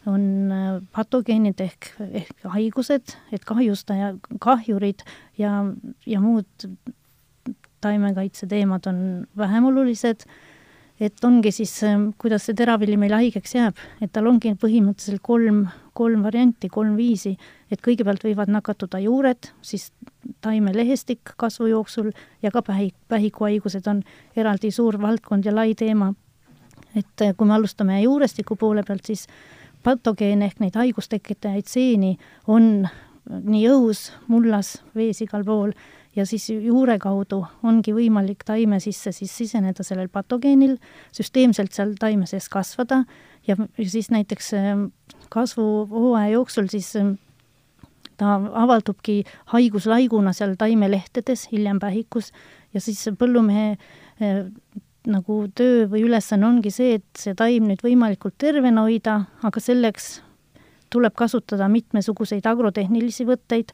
[0.08, 5.04] on äh, patogeenid ehk, ehk haigused, et kahjustaja, kahjurid
[5.38, 5.62] ja,
[6.06, 6.68] ja muud
[7.80, 9.00] taimekaitse teemad on
[9.36, 10.26] vähem olulised
[11.00, 11.72] et ongi siis,
[12.18, 15.64] kuidas see teravili meil haigeks jääb, et tal ongi põhimõtteliselt kolm,
[15.98, 17.36] kolm varianti, kolm viisi,
[17.70, 19.92] et kõigepealt võivad nakatuda juured, siis
[20.44, 22.10] taimelehestik kasvu jooksul
[22.42, 24.02] ja ka pähi, pähikuhaigused on
[24.36, 26.14] eraldi suur valdkond ja lai teema.
[26.96, 29.26] et kui me alustame juurestiku poole pealt, siis
[29.84, 32.88] patogeene ehk neid haigustekitajaid seeni on
[33.28, 35.74] nii õhus, mullas, vees igal pool
[36.18, 40.76] ja siis juure kaudu ongi võimalik taime sisse siis siseneda sellel patogeenil,
[41.14, 43.04] süsteemselt seal taime sees kasvada.
[43.46, 44.84] Ja siis näiteks ähm,
[45.32, 47.14] kasvuhooaja jooksul siis ähm,
[48.18, 49.22] ta avaldubki
[49.54, 52.32] haiguslaiguna seal taimelehtedes, hiljem pähikus,
[52.74, 54.42] ja siis põllumehe äh,
[55.08, 60.18] nagu töö või ülesanne ongi see, et see taim nüüd võimalikult tervena hoida, aga selleks
[60.92, 63.72] tuleb kasutada mitmesuguseid agrotehnilisi võtteid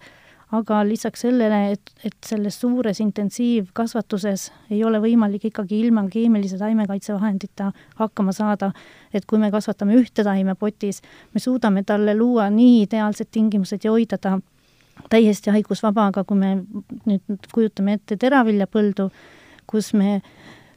[0.55, 7.71] aga lisaks sellele, et, et selles suures intensiivkasvatuses ei ole võimalik ikkagi ilma keemilise taimekaitsevahendita
[8.01, 8.71] hakkama saada,
[9.15, 11.03] et kui me kasvatame ühte taime potis,
[11.35, 14.39] me suudame talle luua nii ideaalsed tingimused ja hoida ta
[15.11, 16.55] täiesti haigusvaba, aga kui me
[17.09, 19.11] nüüd kujutame ette teraviljapõldu,
[19.71, 20.21] kus me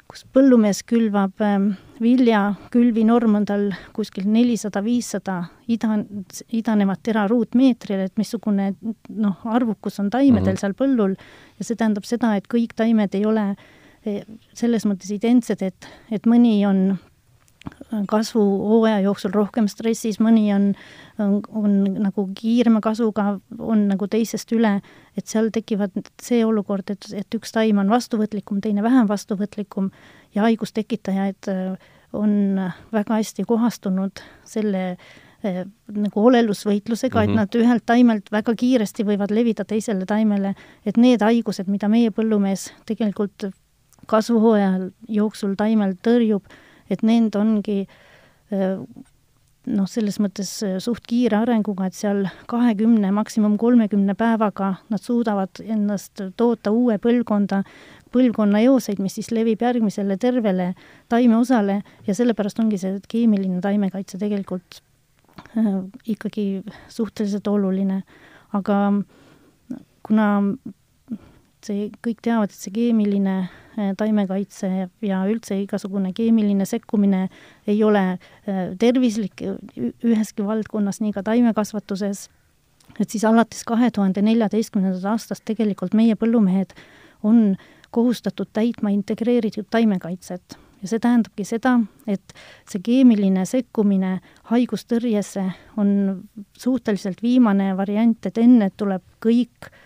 [0.07, 3.65] kus põllumees külvab ähm, vilja, külvinorm on tal
[3.95, 5.97] kuskil nelisada, viissada ida,
[6.55, 8.71] idanevat tera ruutmeetril, et missugune
[9.09, 10.61] noh, arvukus on taimedel mm -hmm.
[10.61, 11.17] seal põllul
[11.59, 13.55] ja see tähendab seda, et kõik taimed ei ole
[14.05, 16.97] eh, selles mõttes identsed, et, et mõni on
[18.07, 20.71] kasvuhooaja jooksul rohkem stressis, mõni on,
[21.19, 24.77] on, on nagu kiirema kasvuga, on nagu teisest üle,
[25.17, 29.91] et seal tekivad see olukord, et, et üks taim on vastuvõtlikum, teine vähem vastuvõtlikum
[30.35, 32.61] ja haigustekitajaid äh, on
[32.93, 34.83] väga hästi kohastunud selle
[35.43, 37.23] eh, nagu olelusvõitlusega mm, -hmm.
[37.23, 37.39] et mhm.
[37.39, 40.53] nad ühelt taimelt väga kiiresti võivad levida teisele taimele,
[40.85, 43.49] et need haigused, mida meie põllumees tegelikult
[44.07, 46.43] kasvuhooajal jooksul taimel tõrjub,
[46.89, 47.87] et need ongi
[48.51, 48.79] äh,
[49.67, 55.61] noh, selles mõttes äh, suht kiire arenguga, et seal kahekümne, maksimum kolmekümne päevaga nad suudavad
[55.63, 57.63] ennast toota uue põlvkonda,
[58.15, 60.71] põlvkonna eoseid, mis siis levib järgmisele tervele
[61.11, 64.81] taimeosale ja sellepärast ongi see keemiline taimekaitse tegelikult
[65.57, 65.71] äh,
[66.15, 66.47] ikkagi
[66.93, 68.03] suhteliselt oluline.
[68.55, 68.75] aga
[70.07, 70.27] kuna
[71.67, 74.69] see, kõik teavad, et see keemiline äh, taimekaitse
[75.05, 77.27] ja üldse igasugune keemiline sekkumine
[77.69, 82.27] ei ole äh, tervislik üheski valdkonnas, nii ka taimekasvatuses,
[82.97, 86.75] et siis alates kahe tuhande neljateistkümnendast aastast tegelikult meie põllumehed
[87.27, 87.57] on
[87.95, 90.57] kohustatud täitma integreeritud taimekaitset.
[90.77, 92.35] Ja see tähendabki seda, et
[92.69, 94.19] see keemiline sekkumine
[94.51, 95.47] haigustõrjesse
[95.81, 95.89] on
[96.53, 99.79] suhteliselt viimane variant, et enne tuleb kõik äh,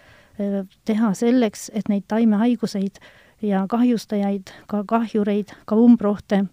[0.86, 3.00] teha selleks, et neid taimehaiguseid
[3.42, 6.46] ja kahjustajaid, ka kahjureid, ka umbrohte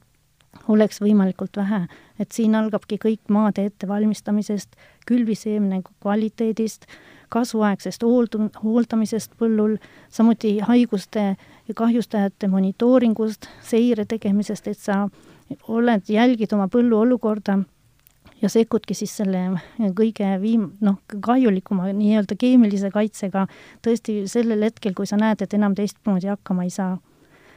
[0.68, 1.86] oleks võimalikult vähe.
[2.18, 4.74] et siin algabki kõik maade ettevalmistamisest,
[5.06, 6.86] külviseemne kvaliteedist,
[7.28, 9.76] kasvuaegsest hooldu-, hooldamisest põllul,
[10.10, 11.36] samuti haiguste
[11.68, 15.08] ja kahjustajate monitooringust, seire tegemisest, et sa
[15.68, 17.60] oled, jälgid oma põllu olukorda
[18.42, 19.44] ja sekkudki siis selle
[19.98, 23.46] kõige viim-, noh, kahjulikuma nii-öelda keemilise kaitsega
[23.85, 26.96] tõesti sellel hetkel, kui sa näed, et enam teistmoodi hakkama ei saa.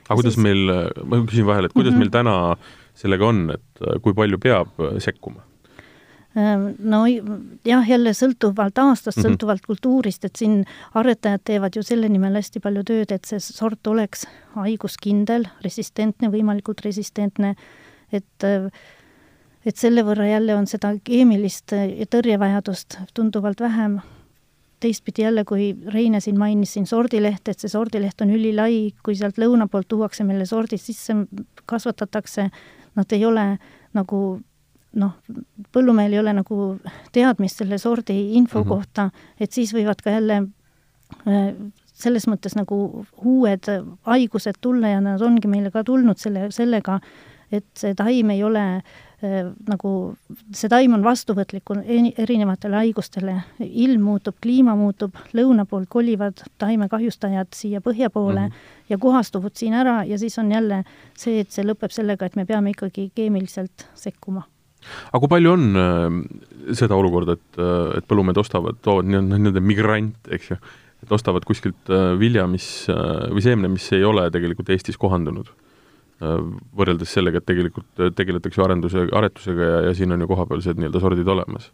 [0.08, 0.44] aga kuidas siis...
[0.44, 2.00] meil, ma küsin vahele, et kuidas mm -hmm.
[2.00, 2.58] meil täna
[2.94, 5.44] sellega on, et äh, kui palju peab äh, sekkuma?
[6.32, 7.04] Ehm, no
[7.67, 9.28] jah, jälle sõltuvalt aastast mm, -hmm.
[9.28, 10.63] sõltuvalt kultuurist, et siin
[10.96, 16.86] aretajad teevad ju selle nimel hästi palju tööd, et see sort oleks haiguskindel, resistentne, võimalikult
[16.86, 17.56] resistentne,
[18.12, 18.72] et äh,
[19.65, 24.00] et selle võrra jälle on seda keemilist äh, tõrjevajadust tunduvalt vähem.
[24.82, 29.38] teistpidi jälle, kui Reine siin mainis siin sordilehte, et see sordileht on ülilai, kui sealt
[29.38, 31.13] lõuna poolt tuuakse meile sordid sisse,
[31.69, 32.47] kasvatatakse,
[32.95, 33.43] nad ei ole
[33.93, 34.21] nagu
[34.97, 35.12] noh,
[35.71, 36.80] põllumehel ei ole nagu
[37.13, 38.69] teadmist selle sordi info mm -hmm.
[38.69, 40.38] kohta, et siis võivad ka jälle
[41.28, 41.54] äh,
[41.93, 43.69] selles mõttes nagu uued
[44.02, 47.00] haigused tulla ja nad ongi meile ka tulnud selle, sellega,
[47.52, 49.91] et see taim ei ole äh, Äh, nagu
[50.55, 51.69] see taim on vastuvõtlik
[52.17, 58.88] erinevatele haigustele, ilm muutub, kliima muutub, lõuna poolt kolivad taimekahjustajad siia põhja poole mm -hmm.
[58.89, 60.84] ja kohastuvad siin ära ja siis on jälle
[61.17, 64.43] see, et see lõpeb sellega, et me peame ikkagi keemiliselt sekkuma.
[65.13, 69.62] Aga kui palju on äh, seda olukorda, et, äh, et põllumehed ostavad, toovad nii-öelda, nii-öelda
[69.62, 70.57] migrante, eks ju,
[71.03, 75.53] et ostavad kuskilt äh, vilja, mis äh, või seemne, mis ei ole tegelikult Eestis kohandunud
[76.21, 81.01] võrreldes sellega, et tegelikult äh, tegeletakse arenduse, aretusega ja, ja siin on ju kohapealsed nii-öelda
[81.01, 81.71] sordid olemas.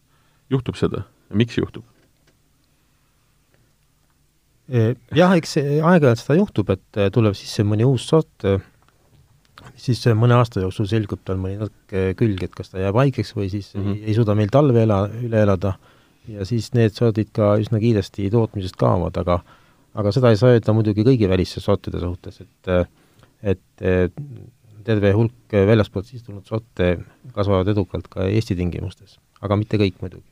[0.50, 1.84] juhtub seda ja miks juhtub?
[4.68, 8.64] E, jah, eks aeg-ajalt seda juhtub, et äh, tuleb sisse mõni uus sort, äh,
[9.76, 13.52] siis mõne aasta jooksul selgub tal mõni natuke külg, et kas ta jääb haigeks või
[13.52, 14.00] siis mm -hmm.
[14.00, 15.78] ei, ei suuda meil talve ela, üle elada
[16.28, 19.42] ja siis need sordid ka üsna kiiresti tootmisest kaovad, aga
[19.98, 22.88] aga seda ei saa öelda muidugi kõigi väliste sortide suhtes, et äh,
[23.48, 23.86] et
[24.88, 26.98] terve hulk väljaspoolt siis tulnud sorte
[27.36, 30.26] kasvavad edukalt ka Eesti tingimustes, aga mitte kõik muidugi.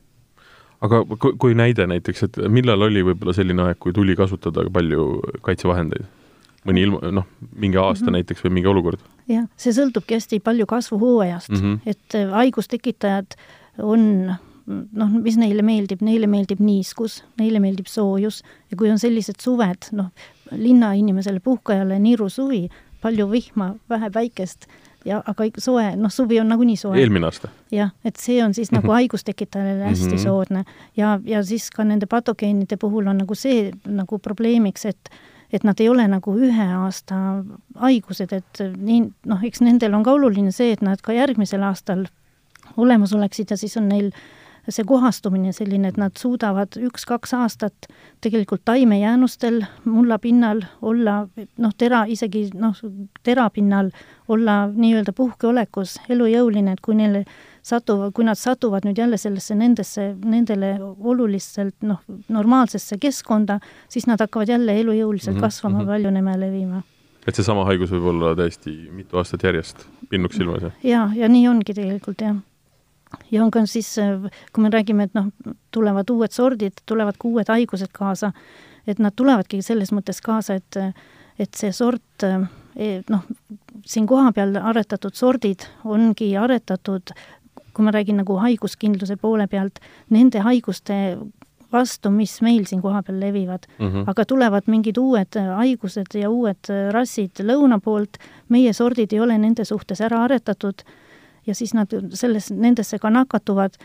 [0.84, 5.08] aga kui, kui näide näiteks, et millal oli võib-olla selline aeg, kui tuli kasutada palju
[5.46, 6.08] kaitsevahendeid?
[6.66, 8.16] mõni ilma, noh, mingi aasta mm -hmm.
[8.18, 9.04] näiteks või mingi olukord?
[9.28, 11.78] jah, see sõltubki hästi palju kasvuhooajast mm, -hmm.
[11.86, 13.38] et äh, haigustekitajad
[13.78, 14.34] on
[14.66, 19.90] noh, mis neile meeldib, neile meeldib niiskus, neile meeldib soojus ja kui on sellised suved,
[19.92, 20.10] noh,
[20.50, 22.66] linnainimesele, puhkajale niiru suvi,
[23.00, 24.66] palju vihma, vähe päikest,
[25.06, 26.98] ja aga soe, noh, suvi on nagunii soe.
[27.00, 27.50] eelmine aasta?
[27.72, 30.22] jah, et see on siis nagu haigustekitajale hästi mm -hmm.
[30.22, 30.64] soodne
[30.96, 35.10] ja, ja siis ka nende patogeenide puhul on nagu see nagu probleemiks, et
[35.52, 37.44] et nad ei ole nagu ühe aasta
[37.78, 42.06] haigused, et nii, noh, eks nendel on ka oluline see, et nad ka järgmisel aastal
[42.76, 44.10] olemas oleksid ja siis on neil
[44.68, 47.88] see kohastumine selline, et nad suudavad üks-kaks aastat
[48.24, 51.18] tegelikult taimejäänustel mullapinnal olla
[51.58, 52.78] noh, tera, isegi noh,
[53.26, 53.92] terapinnal
[54.28, 57.24] olla nii-öelda puhkeolekus, elujõuline, et kui neile
[57.66, 63.60] satuvad, kui nad satuvad nüüd jälle sellesse nendesse, nendele oluliselt noh, normaalsesse keskkonda,
[63.92, 65.46] siis nad hakkavad jälle elujõuliselt mm -hmm.
[65.46, 65.94] kasvama mm, -hmm.
[65.94, 66.82] paljunema ja levima
[67.26, 70.72] et seesama haigus võib olla täiesti mitu aastat järjest pinnuks silmas, jah?
[70.82, 72.36] jaa, ja nii ongi tegelikult, jah
[73.30, 73.94] ja on ka siis,
[74.52, 75.30] kui me räägime, et noh,
[75.74, 78.32] tulevad uued sordid, tulevad ka uued haigused kaasa,
[78.86, 80.80] et nad tulevadki selles mõttes kaasa, et
[81.38, 83.24] et see sort, e, noh,
[83.84, 87.12] siin kohapeal aretatud sordid ongi aretatud,
[87.76, 90.96] kui ma räägin nagu haiguskindluse poole pealt, nende haiguste
[91.72, 93.86] vastu, mis meil siin kohapeal levivad mm.
[93.86, 94.04] -hmm.
[94.06, 98.16] aga tulevad mingid uued haigused ja uued rassid lõuna poolt,
[98.48, 100.86] meie sordid ei ole nende suhtes ära aretatud
[101.46, 103.78] ja siis nad selles, nendesse ka nakatuvad.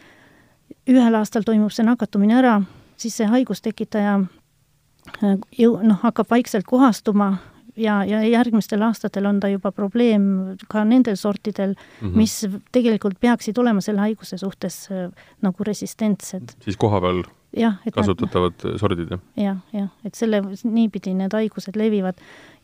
[0.87, 2.61] ühel aastal toimub see nakatumine ära,
[2.97, 7.37] siis see haigustekitaja äh, jõu-, noh, hakkab vaikselt kohastuma
[7.75, 12.17] ja, ja järgmistel aastatel on ta juba probleem ka nendel sortidel mm, -hmm.
[12.17, 16.55] mis tegelikult peaksid olema selle haiguse suhtes äh, nagu resistentsed.
[16.63, 17.23] siis kohapeal
[17.57, 19.19] jah, et kasutatavad nad, sordid, jah?
[19.35, 22.15] jah, jah, et selle, niipidi need haigused levivad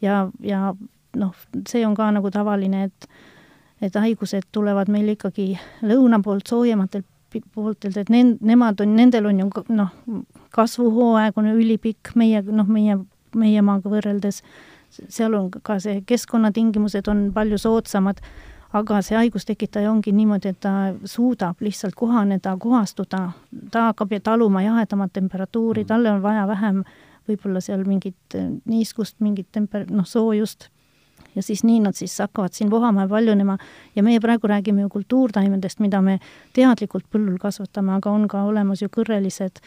[0.01, 0.73] ja, ja
[1.15, 1.33] noh,
[1.67, 3.09] see on ka nagu tavaline, et
[3.81, 5.51] et haigused tulevad meil ikkagi
[5.85, 7.05] lõuna poolt, soojematelt
[7.53, 9.93] pooltelt, et nend-, nemad on, nendel on ju noh,
[10.55, 12.97] kasvuhooaeg on ülipikk meie, noh, meie,
[13.37, 14.41] meie maaga võrreldes,
[14.89, 18.21] seal on ka see keskkonnatingimused on palju soodsamad,
[18.77, 23.21] aga see haigustekitaja ongi niimoodi, et ta suudab lihtsalt kohaneda, kohastuda,
[23.71, 25.91] ta hakkab taluma jahedamat temperatuuri, mm.
[25.91, 26.81] talle on vaja vähem
[27.27, 30.69] võib-olla seal mingit niiskust, mingit temper-, noh, soojust
[31.37, 33.57] ja siis nii nad siis hakkavad siin vohama ja paljunema
[33.95, 36.19] ja meie praegu räägime ju kultuurtaimedest, mida me
[36.57, 39.61] teadlikult põllul kasvatame, aga on ka olemas ju kõrrelised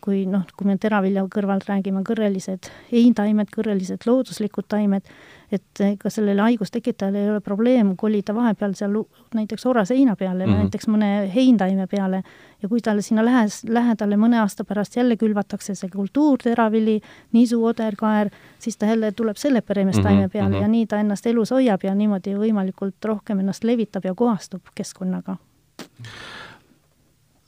[0.00, 5.06] kui noh, kui me teravilja kõrvalt räägime, kõrrelised heintaimed, kõrrelised looduslikud taimed,
[5.52, 8.98] et ega sellele haigustekitajale ei ole probleem kolida vahepeal seal
[9.34, 10.66] näiteks oraseina peale mm, -hmm.
[10.66, 12.22] näiteks mõne heintaime peale
[12.62, 17.00] ja kui talle sinna lähes, lähedale mõne aasta pärast jälle külvatakse see kultuurteravili,
[17.32, 20.32] nisu, oderkaer, siis ta jälle tuleb selle peremestaime mm -hmm.
[20.32, 20.62] peale mm -hmm.
[20.62, 25.36] ja nii ta ennast elus hoiab ja niimoodi võimalikult rohkem ennast levitab ja kohastub keskkonnaga.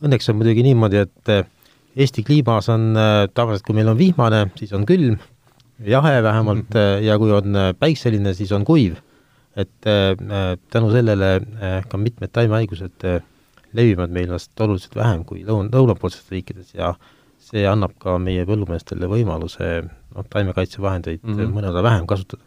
[0.02, 1.28] Õnneks on muidugi niimoodi, et
[1.96, 5.18] Eesti kliimas on äh, tavaliselt, kui meil on vihmane, siis on külm,
[5.82, 7.04] jahe vähemalt mm, -hmm.
[7.06, 8.96] ja kui on äh, päikseline, siis on kuiv.
[9.56, 9.82] et
[10.70, 11.40] tänu sellele
[11.90, 13.02] ka mitmed taimehaigused
[13.72, 16.92] levivad meil vast oluliselt vähem kui lõun-, lõunapoolsetes riikides ja
[17.50, 21.54] see annab ka meie põllumeestele võimaluse noh, taimekaitsevahendeid mm -hmm.
[21.56, 22.42] mõnevõrra vähem kasutada.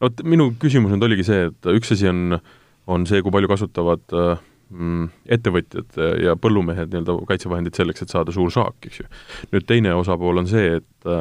[0.00, 2.38] no vot, minu küsimus nüüd oligi see, et üks asi on,
[2.86, 8.52] on see, kui palju kasutavad äh, ettevõtjad ja põllumehed nii-öelda kaitsevahendid selleks, et saada suur
[8.52, 9.06] saak, eks ju.
[9.54, 11.12] nüüd teine osapool on see, et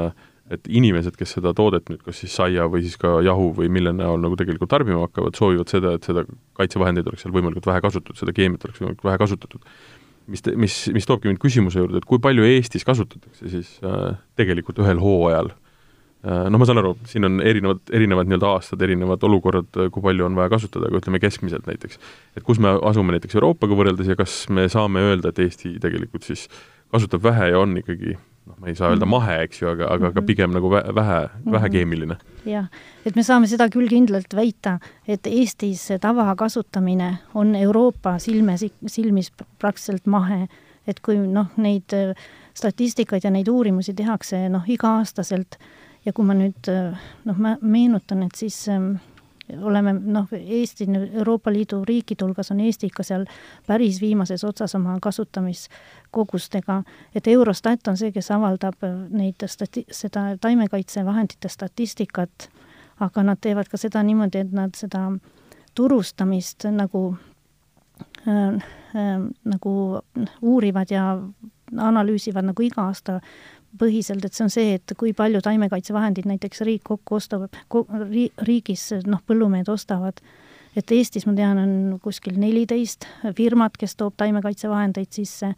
[0.48, 3.92] et inimesed, kes seda toodet nüüd kas siis saia või siis ka jahu või mille
[3.92, 6.24] näol nagu tegelikult tarbima hakkavad, soovivad seda, et seda
[6.56, 9.68] kaitsevahendeid oleks seal võimalikult vähe kasutatud, seda keemiat oleks võimalikult vähe kasutatud.
[10.28, 14.80] mis, mis, mis toobki mind küsimuse juurde, et kui palju Eestis kasutatakse siis äh, tegelikult
[14.84, 15.67] ühel hooajal äh, Äh,
[16.24, 20.38] noh, ma saan aru, siin on erinevad, erinevad nii-öelda aastad, erinevad olukorrad, kui palju on
[20.38, 22.00] vaja kasutada, aga ütleme keskmiselt näiteks.
[22.38, 26.28] et kus me asume näiteks Euroopaga võrreldes ja kas me saame öelda, et Eesti tegelikult
[26.28, 26.48] siis
[26.92, 28.16] kasutab vähe ja on ikkagi
[28.48, 29.14] noh, ma ei saa öelda mhm.
[29.14, 30.28] mahe, eks ju, aga, aga, aga mhm.
[30.28, 31.72] pigem nagu vähe, vähe mhm.
[31.76, 32.18] keemiline.
[32.48, 32.68] jah,
[33.06, 34.78] et me saame seda küll kindlalt väita,
[35.08, 40.48] et Eestis tavakasutamine on Euroopa silmes, silmis praktiliselt mahe,
[40.88, 41.94] et kui noh, neid
[42.58, 45.60] statistikaid ja neid uurimusi tehakse noh, iga-aastaselt
[46.08, 48.94] ja kui ma nüüd noh, ma meenutan, et siis ähm,
[49.62, 53.26] oleme noh, Eesti Euroopa Liidu riikide hulgas on Eesti ikka seal
[53.68, 56.82] päris viimases otsas oma kasutamiskogustega,
[57.16, 62.50] et Eurostat on see, kes avaldab äh, neid stati-, seda taimekaitsevahendite statistikat,
[63.00, 65.08] aga nad teevad ka seda niimoodi, et nad seda
[65.78, 67.04] turustamist nagu
[68.28, 69.14] äh, äh,
[69.46, 69.78] nagu
[70.42, 71.14] uurivad ja
[71.78, 73.20] analüüsivad nagu iga aasta
[73.80, 77.48] põhiselt, et see on see, et kui palju taimekaitsevahendid näiteks riik kokku ostab,
[78.12, 80.22] ri-, riigis noh, põllumehed ostavad,
[80.78, 83.08] et Eestis ma tean, on kuskil neliteist
[83.38, 85.52] firmat, kes toob taimekaitsevahendeid sisse,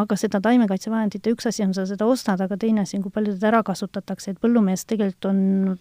[0.00, 3.36] aga seda taimekaitsevahendite, üks asi on sa seda ostad, aga teine asi on, kui palju
[3.36, 5.38] teda ära kasutatakse, et põllumees tegelikult on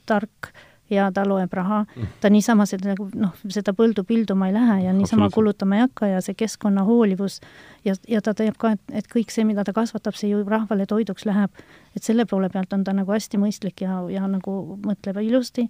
[0.09, 0.53] tark
[0.93, 1.83] hea, ta loeb raha,
[2.21, 6.11] ta niisama seda nagu noh, seda põldu pilduma ei lähe ja niisama kulutama ei hakka
[6.13, 7.39] ja see keskkonna hoolivus
[7.85, 10.87] ja, ja ta teab ka, et, et kõik see, mida ta kasvatab, see ju rahvale
[10.89, 11.51] toiduks läheb.
[11.95, 15.67] et selle poole pealt on ta nagu hästi mõistlik ja, ja nagu mõtleb ilusti,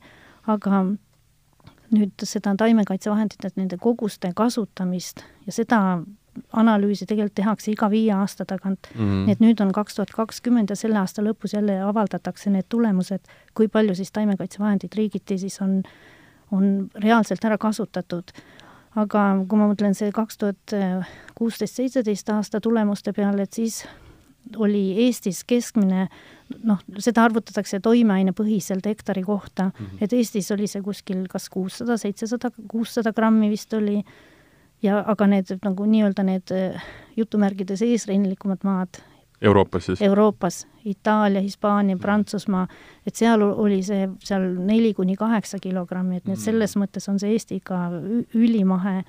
[0.48, 0.86] aga
[1.94, 5.80] nüüd seda taimekaitsevahendite, nende koguste kasutamist ja seda
[6.54, 9.00] analüüsi tegelikult tehakse iga viie aasta tagant mm.
[9.00, 9.26] -hmm.
[9.28, 13.22] nii et nüüd on kaks tuhat kakskümmend ja selle aasta lõpus jälle avaldatakse need tulemused,
[13.54, 15.84] kui palju siis taimekaitsevahendeid riigiti siis on,
[16.52, 18.32] on reaalselt ära kasutatud.
[18.96, 20.74] aga kui ma mõtlen see kaks tuhat
[21.36, 23.86] kuusteist, seitseteist aasta tulemuste peale, et siis
[24.58, 26.08] oli Eestis keskmine
[26.64, 29.98] noh, seda arvutatakse toimeainepõhiselt hektari kohta mm, -hmm.
[30.02, 34.04] et Eestis oli see kuskil kas kuussada, seitsesada, kuussada grammi vist oli
[34.84, 36.86] ja aga need nagu nii-öelda need äh,
[37.18, 39.02] jutumärkides eesrindlikumad maad.
[39.44, 40.02] Euroopas siis?
[40.02, 42.64] Euroopas, Itaalia, Hispaania, Prantsusmaa,
[43.08, 46.44] et seal oli see seal neli kuni kaheksa kilogrammi, et et mm.
[46.46, 47.80] selles mõttes on see Eesti ikka
[48.40, 49.02] ülimahe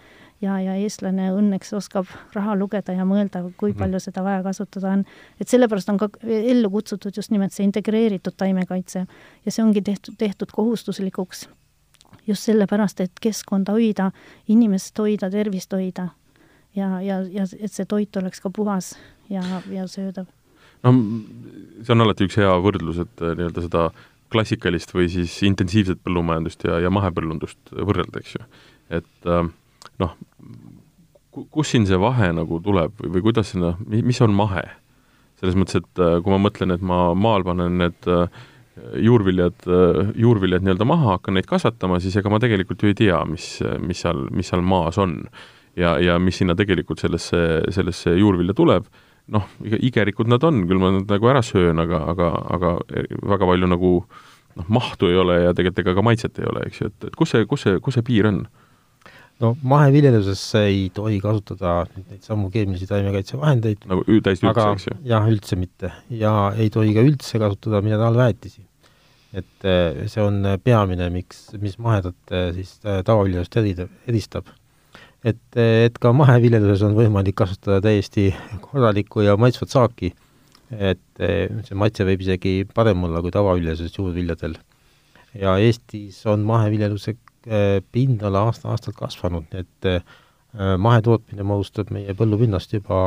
[0.42, 3.78] ja, ja eestlane õnneks oskab raha lugeda ja mõelda, kui mm.
[3.78, 5.04] palju seda vaja kasutada on.
[5.40, 10.18] et sellepärast on ka ellu kutsutud just nimelt see integreeritud taimekaitse ja see ongi tehtud,
[10.18, 11.46] tehtud kohustuslikuks
[12.26, 14.10] just sellepärast, et keskkonda hoida,
[14.48, 16.08] inimest hoida, tervist hoida
[16.76, 18.94] ja, ja, ja et see toit oleks ka puhas
[19.30, 20.26] ja, ja söödav.
[20.82, 20.94] no
[21.82, 23.88] see on alati üks hea võrdlus, et äh, nii-öelda seda
[24.34, 28.46] klassikalist või siis intensiivset põllumajandust ja, ja mahepõllundust võrrelda, eks ju.
[29.00, 29.44] et äh,
[30.02, 30.16] noh,
[31.34, 34.64] kus siin see vahe nagu tuleb või, või kuidas sinna, mis on mahe?
[35.40, 38.44] selles mõttes, et äh, kui ma mõtlen, et ma maal panen need äh,
[38.98, 39.66] juurviljad,
[40.18, 43.48] juurviljad nii-öelda maha, hakkan neid kasvatama, siis ega ma tegelikult ju ei tea, mis,
[43.82, 45.20] mis seal, mis seal maas on.
[45.78, 47.38] ja, ja mis sinna tegelikult sellesse,
[47.74, 48.86] sellesse juurvilja tuleb,
[49.34, 52.76] noh, igerikud nad on, küll ma nad nagu ära söön, aga, aga, aga
[53.24, 53.92] väga palju nagu
[54.58, 57.18] noh, mahtu ei ole ja tegelikult ega ka maitset ei ole, eks ju, et, et
[57.18, 58.44] kus see, kus see, kus see piir on?
[59.43, 63.87] No maheviljeluses ei tohi kasutada neid samu keemilisi taimekaitsevahendeid.
[63.91, 64.99] nagu täiesti üldse, eks ju?
[65.11, 65.91] jah, üldse mitte.
[66.11, 68.62] ja ei tohi ka üldse kasutada mineraalväetisi.
[69.35, 74.53] et eh, see on peamine, miks, mis mahedat eh, siis eh, tavaviljelust eristab.
[75.24, 78.30] et, et ka maheviljeluses on võimalik kasutada täiesti
[78.68, 80.14] korralikku ja maitsvat saaki.
[80.70, 84.55] et see maitse võib isegi parem olla kui tavaviljeluses juurviljadel.
[85.35, 87.18] ja Eestis on maheviljeluse
[87.92, 90.12] pindala aasta-aastalt kasvanud, nii et eh,
[90.55, 93.07] mahetootmine moodustab meie põllupinnast juba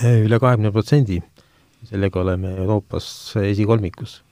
[0.00, 1.22] eh, üle kahekümne protsendi.
[1.84, 3.06] sellega oleme Euroopas
[3.42, 4.22] esikolmikus.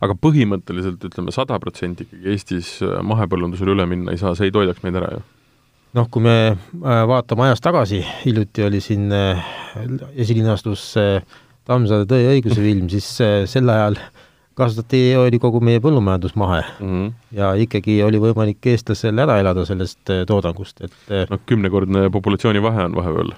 [0.00, 4.82] aga põhimõtteliselt ütleme, sada protsenti ikkagi Eestis mahepõllundusele üle minna ei saa, see ei toidaks
[4.82, 5.20] meid ära ju?
[5.94, 9.12] noh, kui me vaatame ajas tagasi, hiljuti oli siin
[10.16, 10.94] esilinastus
[11.66, 13.06] Tammsaare Tõe ja õiguse film, siis
[13.50, 14.10] sel ajal äh,
[14.58, 16.88] kasvatati, oli kogu meie põllumajandus mahe mm.
[16.88, 17.12] -hmm.
[17.36, 22.84] ja ikkagi oli võimalik eestlasel ära elada sellest äh, toodangust, et noh, kümnekordne populatsiooni vahe
[22.88, 23.34] on vahepeal?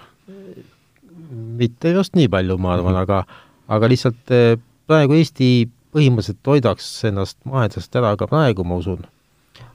[1.62, 3.02] mitte just nii palju, ma arvan mm, -hmm.
[3.02, 3.24] aga
[3.68, 9.04] aga lihtsalt äh, praegu Eesti põhimõtteliselt toidaks ennast mahedast ära ka praegu, ma usun.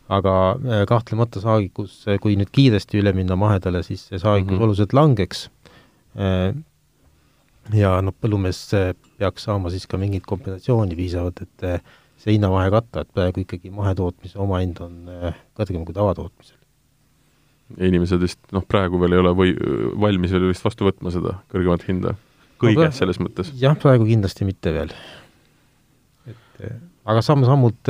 [0.09, 0.55] aga
[0.87, 4.63] kahtlemata saagikus, kui nüüd kiiresti üle minna mahedale, siis see saagikus mm -hmm.
[4.63, 5.49] oluliselt langeks
[7.75, 8.59] ja noh, põllumees
[9.19, 11.81] peaks saama siis ka mingit kompensatsiooni piisavalt, et eh,
[12.21, 16.55] see hinnavahe katta, et praegu ikkagi mahetootmise omahind on eh, kõrgem kui tavatootmisel.
[17.83, 19.55] inimesed vist noh, praegu veel ei ole või
[19.99, 22.17] valmis veel vist vastu võtma seda kõrgemat hinda,
[22.61, 23.51] kõiges no, selles mõttes?
[23.59, 24.93] jah, praegu kindlasti mitte veel.
[26.27, 27.89] et eh, aga samm-sammult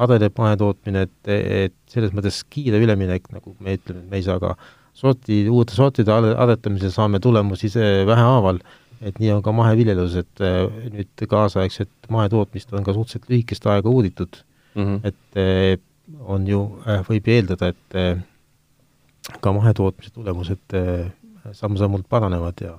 [0.00, 4.40] adeneb mahetootmine, et, et selles mõttes kiire üleminek, nagu me ütleme, et me ei saa
[4.40, 4.54] ka
[4.96, 7.68] sorti, uute sortide aretamisel saame tulemusi
[8.08, 8.60] vähehaaval
[9.04, 13.90] et nii on ka maheviljelus, et äh, nüüd kaasaegset mahetootmist on ka suhteliselt lühikest aega
[13.90, 14.40] uuritud
[14.74, 15.00] mm, -hmm.
[15.04, 15.78] et äh,
[16.20, 18.22] on ju, äh, võib eeldada, et
[19.42, 20.76] ka mahetootmise tulemused
[21.52, 22.76] samm-sammult paranevad ja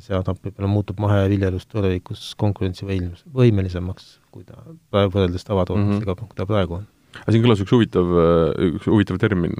[0.00, 4.56] see annab, võib-olla muutub maheviljelus tulevikus konkurentsivõimelis-, võimelisemaks, kui ta
[4.90, 6.28] praegu võrreldes tavatootmistega mm, -hmm.
[6.28, 6.86] kui ta praegu on.
[7.20, 8.14] aga siin kõlas üks huvitav,
[8.72, 9.54] üks huvitav termin,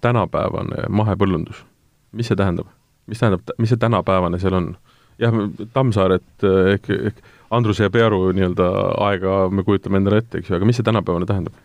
[0.00, 1.64] tänapäevane mahepõllundus.
[2.12, 2.68] mis see tähendab?
[3.06, 4.76] mis tähendab, mis see tänapäevane seal on?
[5.22, 5.38] Jah,
[5.72, 8.68] Tammsaaret ehk, ehk Andruse ja Pearu nii-öelda
[9.06, 11.56] aega me kujutame endale ette, eks ju, aga mis see tänapäevane tähendab?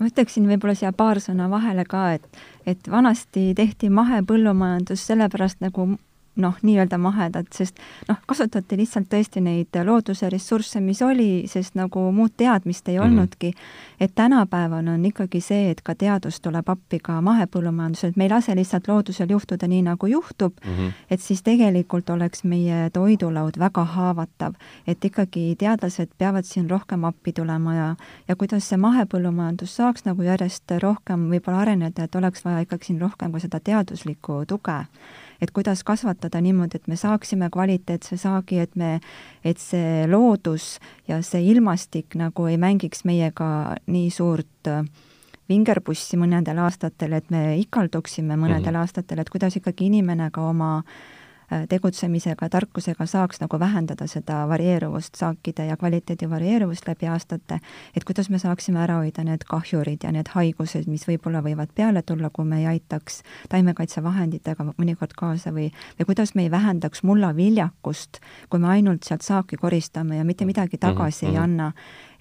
[0.00, 5.92] ma ütleksin võib-olla siia paar sõna vahele ka, et, et vanasti tehti mahepõllumajandus sellepärast nagu
[6.36, 12.06] noh, nii-öelda mahedad, sest noh, kasutati lihtsalt tõesti neid looduse ressursse, mis oli, sest nagu
[12.12, 13.06] muud teadmist ei mm -hmm.
[13.06, 13.52] olnudki.
[14.00, 18.30] et tänapäeval on ikkagi see, et ka teadus tuleb appi ka mahepõllumajandusel, et me ei
[18.30, 20.92] lase lihtsalt loodusel juhtuda nii, nagu juhtub mm, -hmm.
[21.10, 24.54] et siis tegelikult oleks meie toidulaud väga haavatav.
[24.86, 27.96] et ikkagi teadlased peavad siin rohkem appi tulema ja,
[28.28, 33.00] ja kuidas see mahepõllumajandus saaks nagu järjest rohkem võib-olla areneda, et oleks vaja ikkagi siin
[33.00, 34.86] rohkem ka seda teaduslikku tuge
[35.42, 38.92] et kuidas kasvatada niimoodi, et me saaksime kvaliteetse saagi, et me,
[39.44, 40.76] et see loodus
[41.08, 43.48] ja see ilmastik nagu ei mängiks meiega
[43.90, 44.84] nii suurt äh,
[45.50, 48.84] vingerpussi mõnedel aastatel, et me ikalduksime mõnedel mm -hmm.
[48.86, 51.20] aastatel, et kuidas ikkagi inimene ka oma äh, Äh,
[51.68, 57.58] tegutsemisega, tarkusega saaks nagu vähendada seda varieeruvust, saakide ja kvaliteedi varieeruvust läbi aastate,
[57.96, 62.02] et kuidas me saaksime ära hoida need kahjurid ja need haigused, mis võib-olla võivad peale
[62.02, 63.22] tulla, kui me ei aitaks
[63.52, 69.56] taimekaitsevahenditega mõnikord kaasa või, või kuidas me ei vähendaks mullaviljakust, kui me ainult sealt saaki
[69.56, 71.34] koristame ja mitte midagi tagasi mm -hmm.
[71.34, 71.44] ei mhm.
[71.44, 71.72] anna.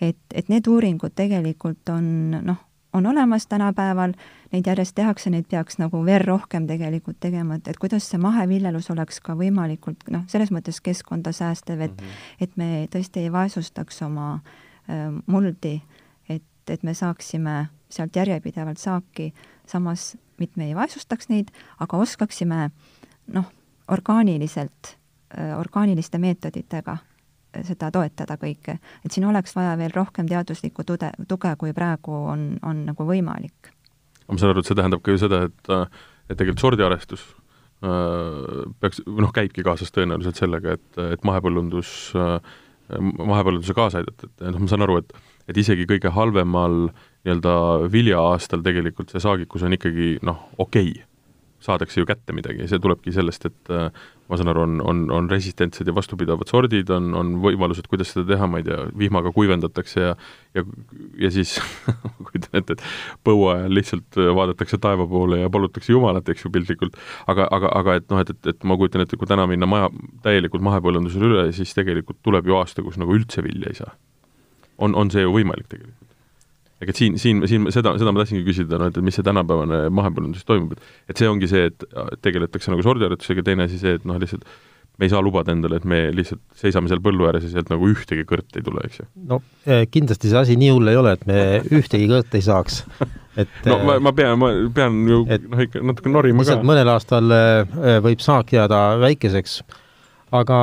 [0.02, 4.14] et, et need uuringud tegelikult on noh, on olemas tänapäeval,
[4.52, 8.92] neid järjest tehakse, neid peaks nagu veel rohkem tegelikult tegema, et, et kuidas see maheviljelus
[8.92, 12.42] oleks ka võimalikult noh, selles mõttes keskkonda säästev, et mm -hmm.
[12.42, 15.82] et me tõesti ei vaesustaks oma äh, muldi,
[16.30, 19.34] et, et me saaksime sealt järjepidevalt saaki,
[19.66, 22.70] samas mitte me ei vaesustaks neid, aga oskaksime
[23.28, 23.52] noh,
[23.88, 24.98] orgaaniliselt
[25.38, 26.98] äh,, orgaaniliste meetoditega
[27.68, 28.78] seda toetada kõike.
[29.06, 33.74] et siin oleks vaja veel rohkem teaduslikku tude, tuge, kui praegu on, on nagu võimalik.
[34.28, 35.72] ma saan aru, et see tähendab ka ju seda, et,
[36.30, 37.26] et tegelikult sordiarestus
[37.84, 42.40] äh, peaks, noh, käibki kaasas tõenäoliselt sellega, et, et mahepõllundus äh,,
[43.00, 45.16] mahepõllunduse kaasa aidata, et noh, ma saan aru, et
[45.50, 46.92] et isegi kõige halvemal
[47.26, 47.54] nii-öelda
[47.92, 51.08] viljaaastal tegelikult see saagikus on ikkagi noh, okei okay
[51.62, 53.72] saadakse ju kätte midagi, see tulebki sellest, et
[54.32, 58.26] ma saan aru, on, on, on resistentsed ja vastupidavad sordid, on, on võimalused, kuidas seda
[58.34, 60.16] teha, ma ei tea, vihmaga kuivendatakse ja
[60.56, 60.64] ja,
[61.20, 61.56] ja siis
[61.88, 62.84] ma kujutan ette, et
[63.28, 66.98] põua ajal lihtsalt vaadatakse taeva poole ja palutakse Jumalat, eks ju, piltlikult,
[67.32, 69.90] aga, aga, aga et noh, et, et, et ma kujutan ette, kui täna minna maja,
[70.26, 73.96] täielikult mahepõllundusele üle, siis tegelikult tuleb ju aasta, kus nagu üldse vilja ei saa.
[74.82, 76.11] on, on see ju võimalik tegelikult?
[76.82, 80.46] Ega siin, siin, siin seda, seda ma tahtsingi küsida, no et, mis see tänapäevane mahepõllundus
[80.48, 81.86] toimub, et et see ongi see, et
[82.26, 84.48] tegeletakse nagu sordiaretusega, teine asi see, et noh, lihtsalt
[85.00, 87.88] me ei saa lubada endale, et me lihtsalt seisame seal põllu ääres ja sealt nagu
[87.90, 89.08] ühtegi kõrt ei tule, eks ju.
[89.30, 91.40] no eh, kindlasti see asi nii hull ei ole, et me
[91.80, 92.82] ühtegi kõrt ei saaks.
[93.40, 96.60] et no ma, eh, ma pean, ma pean ju noh, ikka natuke norima ka.
[96.66, 97.34] mõnel aastal
[98.06, 99.62] võib saak jääda väikeseks,
[100.42, 100.60] aga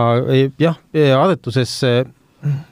[0.61, 0.79] jah,
[1.19, 1.75] aretuses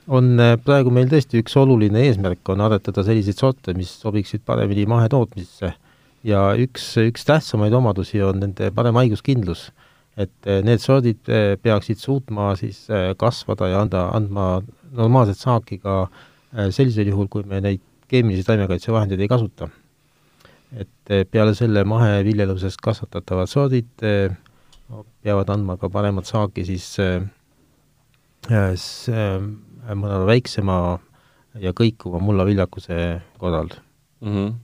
[0.07, 4.87] on äh, praegu meil tõesti üks oluline eesmärk, on aretada selliseid sorte, mis sobiksid paremini
[4.91, 5.73] mahetootmisesse
[6.27, 9.71] ja üks, üks tähtsamaid omadusi on nende parem haiguskindlus.
[10.17, 12.87] et äh, need sordid äh, peaksid suutma siis
[13.19, 14.63] kasvada ja anda, andma
[14.93, 16.07] normaalset saaki ka
[16.71, 19.69] sellisel juhul, kui me neid keemilisi taimekaitsevahendeid ei kasuta.
[20.77, 23.91] et peale selle maheviljelusest kasvatatavad sordid
[25.23, 26.97] peavad andma ka paremat saaki siis
[28.51, 30.77] mõnevõrra väiksema
[31.63, 32.99] ja kõikuva mullaviljakuse
[33.41, 33.71] korral
[34.21, 34.33] mm.
[34.33, 34.55] -hmm.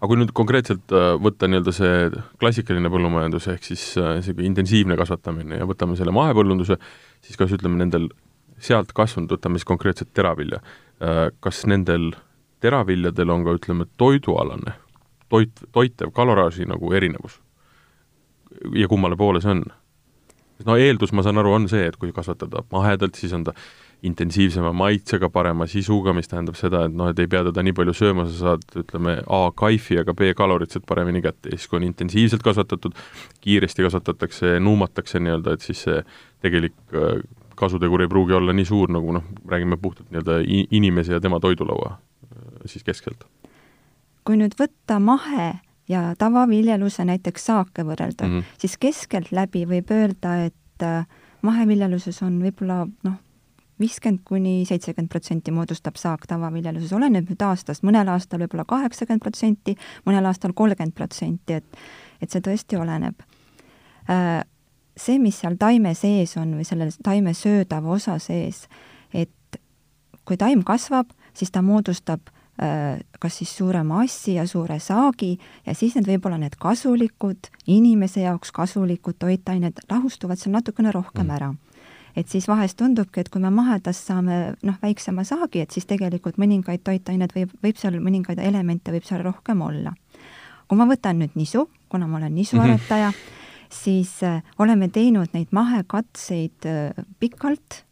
[0.00, 4.96] aga kui nüüd konkreetselt äh, võtta nii-öelda see klassikaline põllumajandus, ehk siis niisugune äh, intensiivne
[4.96, 6.78] kasvatamine ja võtame selle mahepõllunduse,
[7.20, 8.08] siis kas ütleme, nendel
[8.60, 10.60] sealt kasvanud, võtame siis konkreetselt teravilja,
[11.00, 12.12] äh, kas nendel
[12.60, 14.74] teraviljadel on ka ütleme, toidualane,
[15.28, 17.40] toit, toitev kaloraaži nagu erinevus?
[18.74, 19.62] ja kummale poole see on?
[20.66, 23.54] No eeldus, ma saan aru, on see, et kui kasvatada mahedalt, siis on ta
[24.02, 27.94] intensiivsema maitsega, parema sisuga, mis tähendab seda, et noh, et ei pea teda nii palju
[27.96, 31.80] sööma, sa saad, ütleme, A kaifi, aga B kalorid sealt paremini kätte ja siis, kui
[31.80, 32.96] on intensiivselt kasvatatud,
[33.44, 36.00] kiiresti kasvatatakse, nuumatakse nii-öelda, et siis see
[36.44, 37.20] tegelik äh,
[37.60, 40.40] kasutegur ei pruugi olla nii suur, nagu noh, räägime puhtalt nii-öelda
[40.80, 43.28] inimese ja tema toidulaua äh, siis keskelt.
[44.24, 45.58] kui nüüd võtta mahe
[45.90, 48.60] ja tavaviljeluse näiteks saake võrrelda mm, -hmm.
[48.62, 51.06] siis keskeltläbi võib öelda, et äh,
[51.42, 53.16] maheviljeluses on võib-olla noh,
[53.80, 59.76] viiskümmend kuni seitsekümmend protsenti moodustab saak tavaviljeluses, oleneb nüüd aastast, mõnel aastal võib-olla kaheksakümmend protsenti,
[60.06, 61.82] mõnel aastal kolmkümmend protsenti, et
[62.20, 63.22] et see tõesti oleneb.
[64.10, 64.42] Äh,
[64.96, 68.66] see, mis seal taime sees on või selle taime söödava osa sees,
[69.14, 69.60] et
[70.28, 72.28] kui taim kasvab, siis ta moodustab
[72.60, 75.30] kas siis suure massi ja suure saagi
[75.66, 81.36] ja siis need võib-olla need kasulikud, inimese jaoks kasulikud toitained lahustuvad seal natukene rohkem mm.
[81.38, 81.54] ära
[82.16, 86.40] et siis vahest tundubki, et kui me mahedast saame noh, väiksema saagi, et siis tegelikult
[86.42, 89.94] mõningaid toitained võib, võib seal, mõningaid elemente võib seal rohkem olla.
[90.68, 93.38] kui ma võtan nüüd nisu, kuna ma olen nisuaretaja mm, -hmm
[93.70, 97.84] siis äh, oleme teinud neid mahekatseid äh, pikalt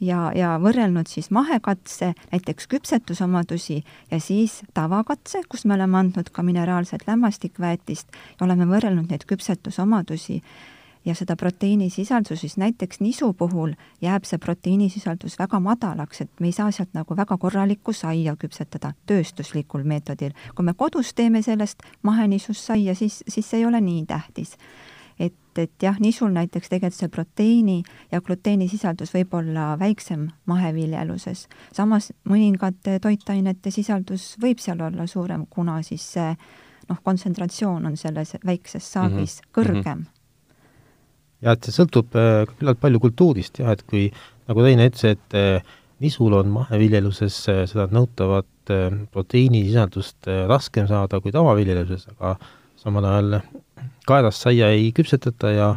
[0.00, 6.42] ja, ja võrrelnud siis mahekatse, näiteks küpsetusomadusi ja siis tavakatse, kus me oleme andnud ka
[6.42, 8.08] mineraalset lämmastikväetist
[8.40, 10.42] ja oleme võrrelnud neid küpsetusomadusi
[11.06, 13.72] ja seda proteiinisisaldust, siis näiteks nisu puhul
[14.02, 18.92] jääb see proteiinisisaldus väga madalaks, et me ei saa sealt nagu väga korralikku saia küpsetada
[19.06, 20.34] tööstuslikul meetodil.
[20.54, 24.56] kui me kodus teeme sellest mahenisust saia, siis, siis see ei ole nii tähtis.
[25.18, 31.48] Et, et jah, nisul näiteks tegelikult see proteiini ja gluteenisisaldus võib olla väiksem maheviljeluses.
[31.72, 36.36] samas mõningate toitainete sisaldus võib seal olla suurem, kuna siis see
[36.88, 39.52] noh, kontsentratsioon on selles väikses saagis mm -hmm.
[39.52, 40.02] kõrgem mm.
[40.02, 40.16] -hmm
[41.44, 44.08] ja et see sõltub äh, küllalt palju kultuurist jah, et kui
[44.48, 51.30] nagu Teine ütles, et äh, nisul on maheviljeluses äh, seda nõutavat proteiinisisaldust raskem saada kui
[51.30, 52.32] tavaviljeluses, aga
[52.74, 53.36] samal ajal
[54.06, 55.68] kaelas saia ei küpsetata ja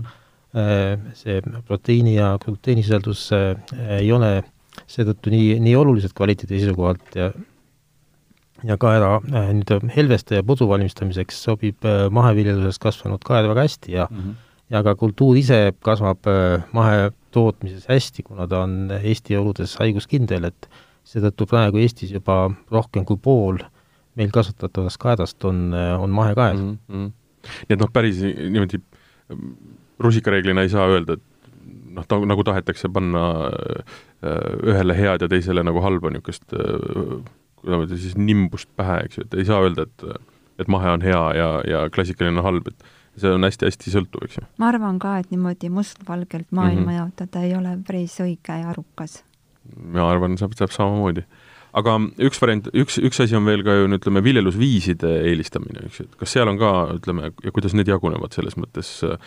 [1.13, 3.27] see proteiini ja gluteenisisaldus
[3.99, 4.31] ei ole
[4.89, 7.31] seetõttu nii, nii olulised kvaliteedi seisukohalt ja
[8.65, 14.23] ja kaera nii-öelda helveste ja pudu valmistamiseks sobib maheviljeluses kasvanud kaer väga hästi ja mm
[14.23, 14.33] -hmm
[14.73, 20.69] ja ka kultuur ise kasvab äh, mahetootmises hästi, kuna ta on Eesti oludes haiguskindel, et
[21.09, 23.61] seetõttu praegu Eestis juba rohkem kui pool
[24.19, 26.77] meil kasvatatavast kaedast on, äh, on mahekaed mm.
[26.89, 27.11] -hmm.
[27.67, 28.81] Nii et noh, päris niimoodi
[29.31, 29.51] ähm,
[29.99, 31.25] rusikareeglina ei saa öelda, et
[31.95, 33.93] noh, ta nagu tahetakse panna äh,
[34.63, 36.55] ühele head ja teisele nagu halba niisugust
[37.59, 40.05] kuidas öelda siis nimbust pähe, eks ju, et ei saa öelda, et
[40.59, 44.39] et mahe on hea ja, ja klassikaline on halb, et see on hästi-hästi sõltuv, eks
[44.39, 44.45] ju.
[44.61, 46.97] ma arvan ka, et niimoodi mustvalgelt maailma mm -hmm.
[46.97, 49.23] jaotada ei ole päris õige ja arukas.
[49.77, 51.23] ma arvan, saab, saab samamoodi.
[51.77, 51.95] Aga
[52.25, 56.15] üks variant, üks, üks asi on veel ka ju ütleme, viljelusviiside eelistamine, eks ju, et
[56.21, 59.19] kas seal on ka, ütleme, ja kuidas need jagunevad selles mõttes äh,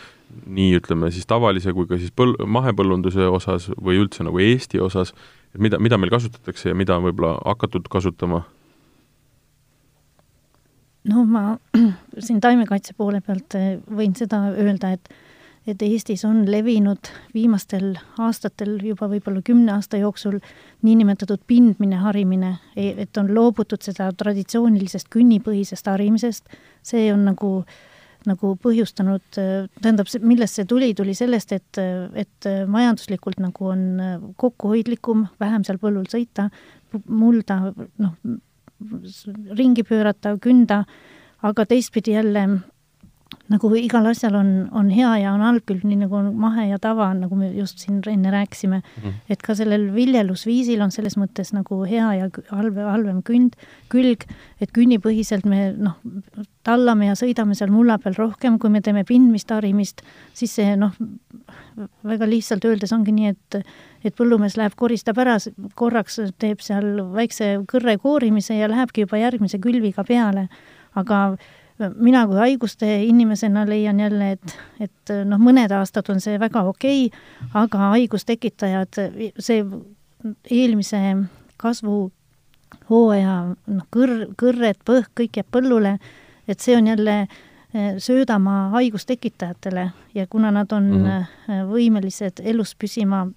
[0.45, 5.13] nii, ütleme siis tavalise kui ka siis põl-, mahepõllunduse osas või üldse nagu Eesti osas,
[5.53, 8.43] et mida, mida meil kasutatakse ja mida on võib-olla hakatud kasutama?
[11.09, 11.45] No ma
[12.25, 15.11] siin taimekaitse poole pealt eh, võin seda öelda, et
[15.67, 20.39] et Eestis on levinud viimastel aastatel, juba võib-olla kümne aasta jooksul,
[20.83, 27.55] niinimetatud pindmine harimine, e, et on loobutud seda traditsioonilisest künnipõhisest harimisest, see on nagu
[28.23, 31.79] nagu põhjustanud, tähendab, millest see tuli, tuli sellest, et,
[32.15, 33.81] et majanduslikult nagu on
[34.39, 36.45] kokkuhoidlikum, vähem seal põllul sõita,
[37.11, 37.57] mulda,
[37.99, 38.13] noh,
[39.59, 40.83] ringi pöörata, künda,
[41.43, 42.47] aga teistpidi jälle
[43.51, 46.79] nagu igal asjal on, on hea ja on halb külg, nii nagu on mahe ja
[46.81, 49.13] tava, nagu me just siin enne rääkisime mm, -hmm.
[49.29, 53.55] et ka sellel viljelusviisil on selles mõttes nagu hea ja halb, halvem künd,
[53.89, 54.25] külg,
[54.61, 55.97] et künnipõhiselt me noh,
[56.63, 60.01] tallame ja sõidame seal mulla peal rohkem, kui me teeme pindmist, harimist,
[60.33, 60.93] siis see noh,
[62.03, 63.63] väga lihtsalt öeldes ongi nii, et
[64.03, 65.37] et põllumees läheb, koristab ära,
[65.79, 70.49] korraks teeb seal väikse kõrre koorimise ja lähebki juba järgmise külviga peale.
[70.93, 71.37] aga
[71.95, 77.05] mina kui haiguste inimesena leian jälle, et, et noh, mõned aastad on see väga okei
[77.07, 77.23] okay,,
[77.53, 78.99] aga haigustekitajad,
[79.39, 79.63] see
[80.51, 81.01] eelmise
[81.61, 85.97] kasvuhooaja noh, kõr-, kõrred, põhk, kõik jääb põllule,
[86.47, 91.67] et see on jälle eh, söödamaa haigustekitajatele ja kuna nad on mm -hmm.
[91.71, 93.27] võimelised elus püsima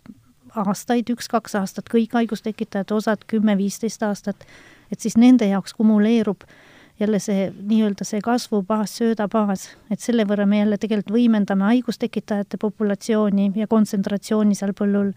[0.56, 4.46] aastaid, üks-kaks aastat, kõik haigustekitajad, osad kümme-viisteist aastat,
[4.92, 6.65] et siis nende jaoks kumuleerub äh,
[7.00, 13.50] jälle see nii-öelda see kasvubaas, söödabaas, et selle võrra me jälle tegelikult võimendame haigustekitajate populatsiooni
[13.56, 15.12] ja kontsentratsiooni seal põllul.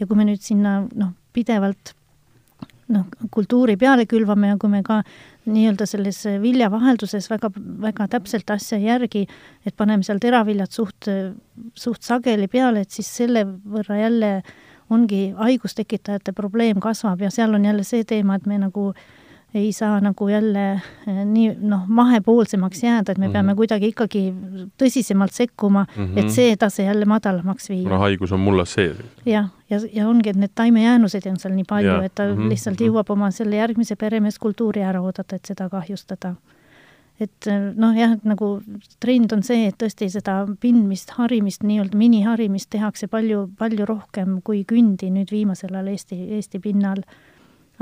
[0.00, 1.94] ja kui me nüüd sinna noh, pidevalt
[2.88, 5.02] noh, kultuuri peale külvame ja kui me ka
[5.46, 7.52] nii-öelda selles viljavahelduses väga,
[7.86, 9.26] väga täpselt asja järgi,
[9.66, 11.08] et paneme seal teraviljad suht,
[11.74, 14.34] suht sageli peale, et siis selle võrra jälle
[14.90, 19.02] ongi haigustekitajate probleem kasvab ja seal on jälle see teema, et me nagu äh,
[19.54, 23.32] ei saa nagu jälle eh, nii noh, mahepoolsemaks jääda, et me mm -hmm.
[23.32, 24.34] peame kuidagi ikkagi
[24.82, 26.18] tõsisemalt sekkuma mm, -hmm.
[26.18, 27.82] et see tase jälle madalamaks viia.
[27.82, 28.96] kuna haigus on mullas sees.
[29.26, 32.36] jah, ja, ja, ja ongi, et need taimejäänuseid on seal nii palju, et ta mm
[32.36, 32.48] -hmm.
[32.48, 32.88] lihtsalt mhm.
[32.88, 36.34] jõuab oma selle järgmise peremeeskultuuri ära oodata, et seda kahjustada.
[37.20, 38.62] et eh, noh, jah, et nagu
[39.00, 44.64] trend on see, et tõesti seda pindmist, harimist, nii-öelda miniharimist tehakse palju, palju rohkem kui
[44.64, 47.02] kündi nüüd viimasel ajal Eesti, Eesti pinnal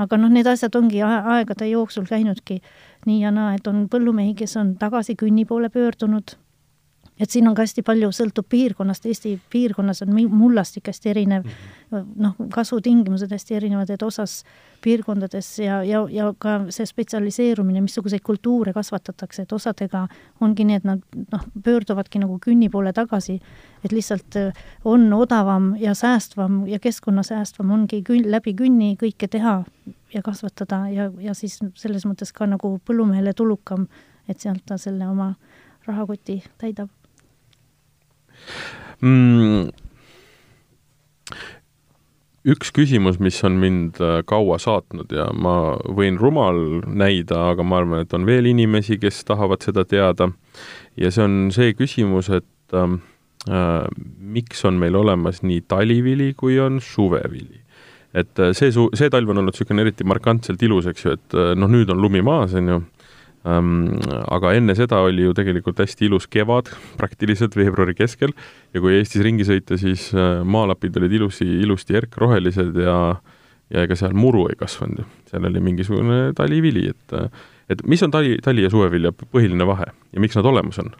[0.00, 2.60] aga noh, need asjad ongi aegade jooksul käinudki.
[3.06, 6.36] Nii ja naa, et on põllumehi, kes on tagasi künni poole pöördunud
[7.20, 11.44] et siin on ka hästi palju, sõltub piirkonnast, Eesti piirkonnas on mullastik hästi erinev.
[11.44, 11.50] Mm,
[11.92, 12.06] -hmm.
[12.16, 14.44] noh, kasvutingimused hästi erinevad, et osas
[14.80, 20.06] piirkondades ja, ja, ja ka see spetsialiseerumine, missuguseid kultuure kasvatatakse, et osadega
[20.40, 21.02] ongi nii, et nad
[21.32, 23.40] noh, pöörduvadki nagu künni poole tagasi,
[23.84, 24.52] et lihtsalt äh,
[24.84, 29.64] on odavam ja säästvam ja keskkonnasäästvam ongi kün-, läbi künni kõike teha
[30.14, 33.86] ja kasvatada ja, ja siis selles mõttes ka nagu põllumehele tulukam,
[34.28, 35.34] et sealt ta selle oma
[35.86, 36.88] rahakoti täidab
[39.00, 39.70] mm,?
[42.50, 47.82] üks küsimus, mis on mind äh, kaua saatnud ja ma võin rumal näida, aga ma
[47.82, 50.30] arvan, et on veel inimesi, kes tahavad seda teada,
[50.96, 53.02] ja see on see küsimus, et ähm,
[53.44, 53.84] äh,
[54.18, 57.60] miks on meil olemas nii talivili kui on suvevili
[58.14, 61.36] et äh, see su-, see talv on olnud niisugune eriti markantselt ilus, eks ju, et
[61.38, 62.80] äh, noh, nüüd on lumi maas, on ju,
[63.44, 66.68] aga enne seda oli ju tegelikult hästi ilus kevad,
[67.00, 68.34] praktiliselt veebruari keskel,
[68.74, 72.96] ja kui Eestis ringi sõita, siis äh, maalapid olid ilusi, ilusti järkrohelised ja
[73.70, 77.14] ja ega seal muru ei kasvanud ju, seal oli mingisugune talivili, et
[77.70, 80.90] et mis on tali, tali- ja suvevilja põhiline vahe ja miks nad olemas on?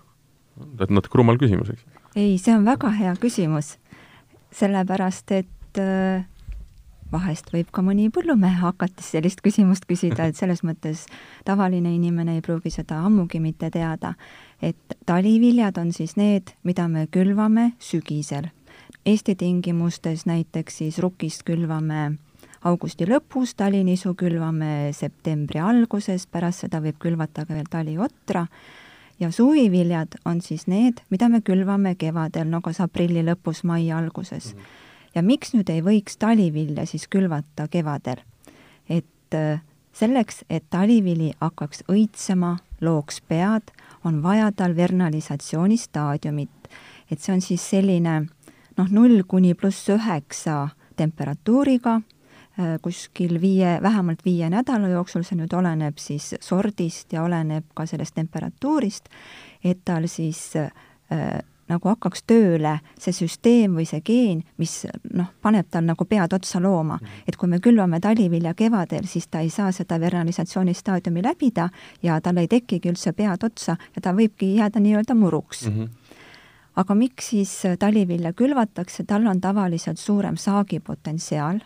[0.81, 1.83] et natuke rumal küsimus, eks?
[2.15, 3.75] ei, see on väga hea küsimus,
[4.55, 6.23] sellepärast et äh,
[7.13, 11.07] vahest võib ka mõni põllumehe hakates sellist küsimust küsida, et selles mõttes
[11.47, 14.15] tavaline inimene ei pruugi seda ammugi mitte teada.
[14.63, 18.51] et taliviljad on siis need, mida me külvame sügisel.
[19.07, 22.19] Eesti tingimustes näiteks siis rukist külvame
[22.63, 28.47] augusti lõpus, talinisu külvame septembri alguses, pärast seda võib külvata ka veel taliotra
[29.21, 34.55] ja suviviljad on siis need, mida me külvame kevadel, no kas aprilli lõpus, mai alguses
[34.55, 34.61] mm.
[34.61, 34.80] -hmm
[35.15, 38.23] ja miks nüüd ei võiks talivilja siis külvata kevadel?
[38.89, 39.61] et äh,
[39.93, 43.73] selleks, et talivili hakkaks õitsema, looks pead,
[44.05, 46.69] on vaja tal vernalisatsiooni staadiumit.
[47.11, 48.21] et see on siis selline
[48.79, 55.55] noh, null kuni pluss üheksa temperatuuriga, äh, kuskil viie, vähemalt viie nädala jooksul, see nüüd
[55.57, 59.11] oleneb siis sordist ja oleneb ka sellest temperatuurist,
[59.65, 60.71] et tal siis äh,
[61.71, 66.61] nagu hakkaks tööle see süsteem või see geen, mis noh, paneb tal nagu pead otsa
[66.61, 66.99] looma.
[67.01, 67.25] Mhm.
[67.29, 71.71] et kui me külvame talivilja kevadel, siis ta ei saa seda vernalisatsiooni staadiumi läbida
[72.03, 75.77] ja tal ei tekigi üldse pead otsa ja ta võibki jääda nii-öelda muruks mm.
[75.79, 75.89] -hmm
[76.77, 81.59] aga miks siis talivilja külvatakse, tal on tavaliselt suurem saagipotentsiaal,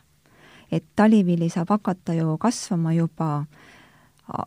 [0.72, 3.46] et talivili saab hakata ju kasvama juba äh,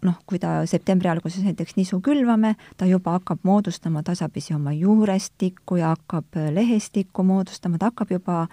[0.02, 5.78] noh, kui ta septembri alguses näiteks nisu külvame, ta juba hakkab moodustama tasapisi oma juurestikku
[5.82, 8.48] ja hakkab äh, lehestikku moodustama, ta hakkab juba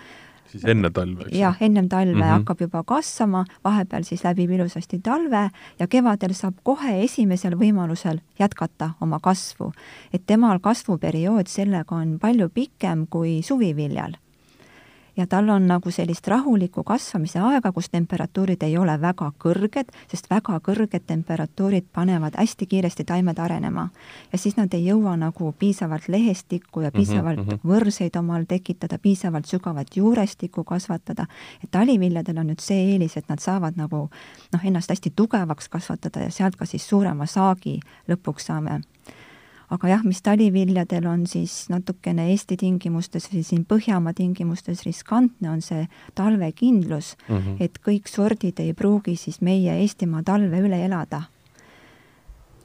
[0.55, 1.37] siis enne talve, eks?
[1.39, 2.39] jah, ennem talve mm -hmm.
[2.39, 8.91] hakkab juba kasvama, vahepeal siis läbib ilusasti talve ja kevadel saab kohe esimesel võimalusel jätkata
[9.01, 9.73] oma kasvu.
[10.13, 14.13] et temal kasvuperiood sellega on palju pikem kui suviviljal
[15.17, 20.31] ja tal on nagu sellist rahulikku kasvamise aega, kus temperatuurid ei ole väga kõrged, sest
[20.31, 23.89] väga kõrged temperatuurid panevad hästi kiiresti taimed arenema.
[24.33, 27.61] ja siis nad ei jõua nagu piisavalt lehestikku ja mhm, piisavalt mm -hmm.
[27.65, 31.27] võrseid omal tekitada, piisavalt sügavat juurestikku kasvatada,
[31.65, 34.11] et taliviljadel on nüüd see eelis, et nad saavad nagu
[34.53, 38.81] noh, ennast hästi tugevaks kasvatada ja sealt ka siis suurema saagi lõpuks saame
[39.75, 45.63] aga jah, mis taliviljadel on siis natukene Eesti tingimustes või siin Põhjamaa tingimustes riskantne, on
[45.65, 47.57] see talvekindlus mm, -hmm.
[47.61, 51.23] et kõik sordid ei pruugi siis meie Eestimaa talve üle elada.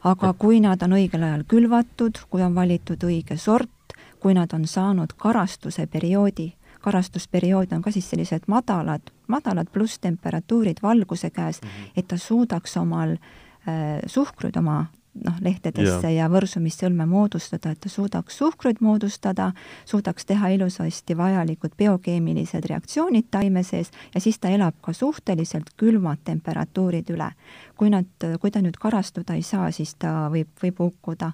[0.03, 4.68] aga kui nad on õigel ajal külvatud, kui on valitud õige sort, kui nad on
[4.68, 11.91] saanud karastuse perioodi, karastusperiood on ka siis sellised madalad, madalad plusstemperatuurid valguse käes mm, -hmm.
[11.95, 14.86] et ta suudaks omal äh, suhkrut oma
[15.26, 19.51] noh, lehtedesse ja, ja võrsumissõlme moodustada, et ta suudaks suhkruid moodustada,
[19.89, 26.24] suudaks teha ilusasti vajalikud biokeemilised reaktsioonid taime sees ja siis ta elab ka suhteliselt külmad
[26.28, 27.32] temperatuurid üle.
[27.80, 28.09] kui nad,
[28.41, 31.32] kui ta nüüd karastuda ei saa, siis ta võib, võib hukkuda.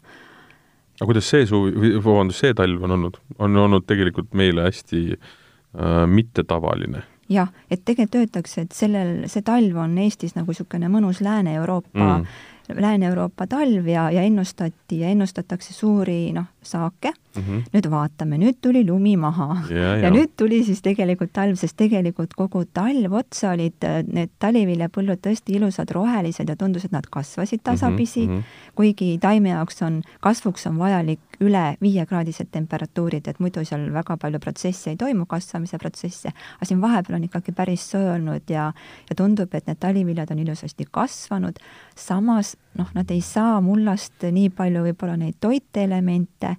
[0.99, 3.19] aga kuidas see suvi, vabandust, see talv on olnud?
[3.39, 9.77] on olnud tegelikult meile hästi äh, mittetavaline jah, et tegelikult öeldakse, et sellel, see talv
[9.81, 16.33] on Eestis nagu niisugune mõnus Lääne-Euroopa mm Lääne-Euroopa talv ja, ja ennustati ja ennustatakse suuri
[16.33, 17.43] noh, saake mm.
[17.43, 17.63] -hmm.
[17.73, 19.95] nüüd vaatame, nüüd tuli lumi maha ja, ja.
[19.97, 25.21] ja nüüd tuli siis tegelikult talv, sest tegelikult kogu talv otsa olid äh, need taliviljapõllud
[25.27, 28.71] tõesti ilusad rohelised ja tundus, et nad kasvasid mhm, tasapisi mm, -hmm.
[28.75, 34.39] kuigi taime jaoks on, kasvuks on vajalik üle viiekraadised temperatuurid, et muidu seal väga palju
[34.39, 38.71] protsesse ei toimu, kasvamise protsesse, aga siin vahepeal on ikkagi päris soe olnud ja,
[39.09, 41.59] ja tundub, et need taliviljad on ilusasti kasvanud,
[41.95, 46.55] samas noh, nad ei saa mullast nii palju võib-olla neid toiteelemente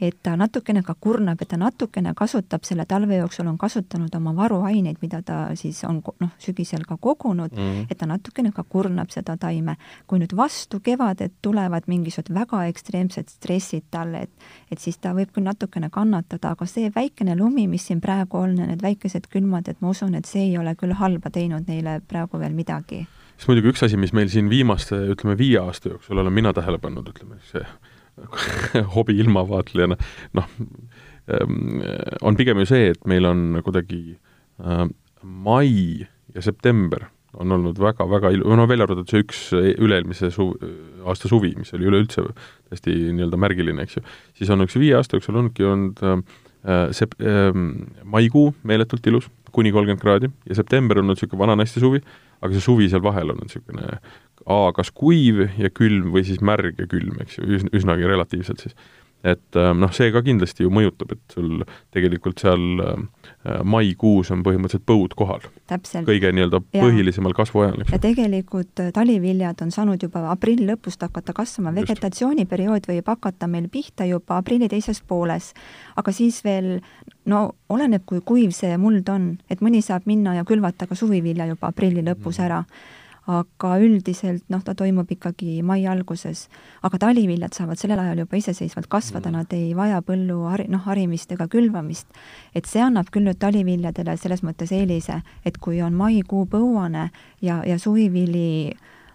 [0.00, 4.34] et ta natukene ka kurnab, et ta natukene kasutab selle talve jooksul, on kasutanud oma
[4.36, 7.86] varuaineid, mida ta siis on noh, sügisel ka kogunud mm, -hmm.
[7.90, 9.76] et ta natukene ka kurnab seda taime.
[10.06, 14.30] kui nüüd vastu kevadet tulevad mingisugused väga ekstreemsed stressid talle, et
[14.70, 18.58] et siis ta võib küll natukene kannatada, aga see väikene lumi, mis siin praegu on
[18.58, 22.00] ja need väikesed külmad, et ma usun, et see ei ole küll halba teinud neile
[22.08, 23.06] praegu veel midagi
[23.38, 26.80] siis muidugi üks asi, mis meil siin viimaste, ütleme, viie aasta jooksul olen mina tähele
[26.82, 27.64] pannud, ütleme, see
[28.96, 29.98] hobi ilmavaatlejana,
[30.38, 30.48] noh,
[31.30, 31.84] ähm,
[32.26, 34.02] on pigem ju see, et meil on kuidagi
[34.58, 34.88] äh,
[35.22, 37.06] mai ja september
[37.38, 40.54] on olnud väga-väga ilu-, no välja arvatud see üks üle-eelmise su-,
[41.06, 44.04] aasta suvi, mis oli üleüldse täiesti nii-öelda märgiline, eks ju,
[44.40, 46.22] siis on üks viie aasta jooksul olnudki olnud äh,
[46.96, 47.52] sep- äh,,
[48.02, 52.02] maikuu meeletult ilus, kuni kolmkümmend kraadi, ja september on olnud niisugune vana naiste suvi,
[52.40, 53.98] aga see suvi seal vahel on niisugune
[54.48, 58.76] A kas kuiv ja külm või siis märg ja külm, eks ju, üsnagi relatiivselt siis
[59.24, 61.64] et äh, noh, see ka kindlasti ju mõjutab, et sul
[61.94, 65.42] tegelikult seal äh, maikuus on põhimõtteliselt põud kohal.
[66.06, 67.82] kõige nii-öelda põhilisemal kasvuajal.
[67.90, 73.68] ja tegelikult äh, taliviljad on saanud juba aprilli lõpust hakata kasvama, vegetatsiooniperiood võib hakata meil
[73.72, 75.52] pihta juba aprilli teises pooles.
[75.96, 76.78] aga siis veel,
[77.26, 81.50] no oleneb, kui kuiv see muld on, et mõni saab minna ja külvata ka suvivilja
[81.50, 82.46] juba aprilli lõpus mm.
[83.28, 86.46] Aga üldiselt noh, ta toimub ikkagi mai alguses.
[86.82, 90.80] aga taliviljad saavad sellel ajal juba iseseisvalt kasvada mm., nad ei vaja põllu hari-, noh,
[90.86, 92.06] harimist ega külvamist.
[92.54, 97.10] et see annab küll nüüd taliviljadele selles mõttes eelise, et kui on maikuu põuane
[97.42, 98.72] ja, ja suvivili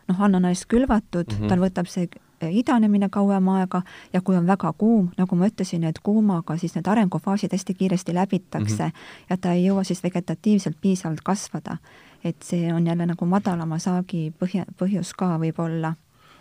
[0.07, 1.49] noh, ananass külvatud mm, -hmm.
[1.49, 2.07] tal võtab see
[2.43, 3.81] idanemine kauem aega
[4.13, 8.13] ja kui on väga kuum, nagu ma ütlesin, et kuumaga siis need arengufaasid hästi kiiresti
[8.13, 9.29] läbitakse mm -hmm.
[9.29, 11.77] ja ta ei jõua siis vegetatiivselt piisavalt kasvada
[12.23, 15.93] et see on jälle nagu madalama saagi põhja, põhjus ka võib-olla.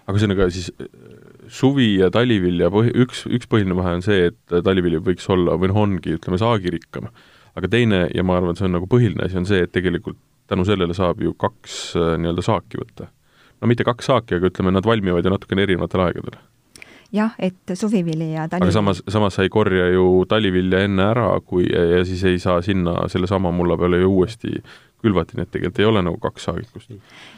[0.06, 0.88] aga ühesõnaga siis äh,
[1.48, 5.72] suvi ja talivilja põhi, üks, üks põhiline vahe on see, et talivili võiks olla või
[5.72, 7.08] noh, ongi, ütleme, saagirikkam.
[7.56, 10.18] aga teine, ja ma arvan, see on nagu põhiline asi, on see, et tegelikult
[10.50, 13.10] tänu sellele saab ju kaks äh, nii-öelda saaki võtta.
[13.60, 16.40] no mitte kaks saaki, aga ütleme, nad valmivad ju natukene erinevatel aegadel
[17.12, 18.70] jah, et suvivili ja talivili.
[18.70, 22.62] aga samas, samas sa ei korja ju talivilja enne ära, kui, ja siis ei saa
[22.62, 24.62] sinna sellesama mulla peale ju uuesti
[25.02, 26.90] külvati, nii et tegelikult ei ole nagu kaks saagikust.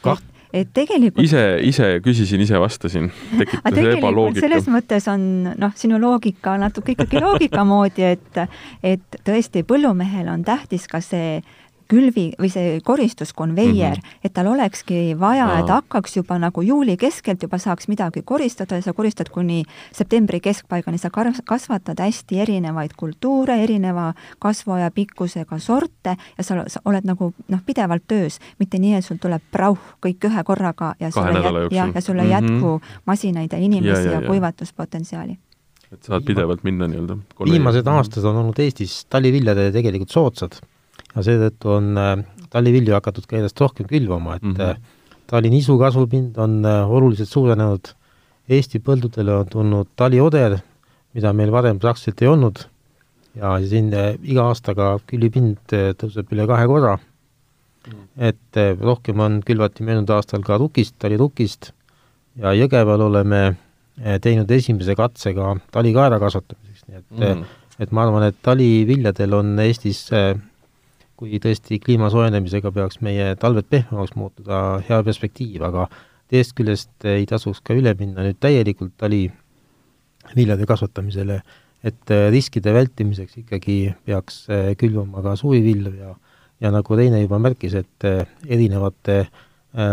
[0.04, 3.10] kaht-, et tegelikult ise, ise küsisin, ise vastasin,
[3.40, 4.44] tekitas ebaloogika.
[4.46, 8.42] selles mõttes on noh, sinu loogika natuke ikkagi loogika moodi, et
[8.82, 11.40] et tõesti, põllumehel on tähtis ka see
[11.88, 14.24] külvi või see koristuskonveier mm, -hmm.
[14.24, 18.82] et tal olekski vaja, et hakkaks juba nagu juuli keskelt juba saaks midagi koristada ja
[18.82, 21.10] sa koristad kuni septembri keskpaigani, sa
[21.44, 28.06] kasvatad hästi erinevaid kultuure, erineva kasvuaja pikkusega sorte ja sa, sa oled nagu noh, pidevalt
[28.08, 32.00] töös, mitte nii, et sul tuleb prauh kõik ühe korraga ja sulle, jät, ja, ja
[32.00, 32.52] sulle ei mm -hmm.
[32.52, 35.38] jätku masinaid ja inimesi ja, ja, ja kuivatuspotentsiaali.
[35.92, 40.58] Et saad pidevalt minna nii-öelda viimased aastad on olnud Eestis taliviljade tegelikult soodsad
[41.14, 42.12] ja seetõttu on äh,
[42.52, 44.92] talivilju hakatud ka järjest rohkem külvama, et mm -hmm.
[45.30, 47.94] tali nisu kasvupind on äh, oluliselt suurenenud,
[48.48, 50.58] Eesti põldudele on tulnud talioder,
[51.14, 52.58] mida meil varem praktiliselt ei olnud,
[53.34, 53.88] ja siin
[54.22, 58.02] iga aastaga külvipind tõuseb üle kahe korra mm.
[58.18, 61.72] et rohkem on, külvati möödunud aastal ka rukist, talirukist
[62.36, 63.56] ja Jõgeval oleme
[64.20, 67.44] teinud esimese katse ka talikaera kasvatamiseks, nii et mm.
[67.80, 70.10] et ma arvan, et taliviljadel on Eestis
[71.18, 75.86] kui tõesti kliima soojenemisega peaks meie talved pehmemaks muutuda, hea perspektiiv, aga
[76.30, 81.40] teisest küljest ei tasuks ka üle minna nüüd täielikult taliviljade kasvatamisele,
[81.84, 86.14] et äh, riskide vältimiseks ikkagi peaks äh, külvama ka suvivilju ja
[86.62, 89.26] ja nagu Reine juba märkis, et äh, erinevate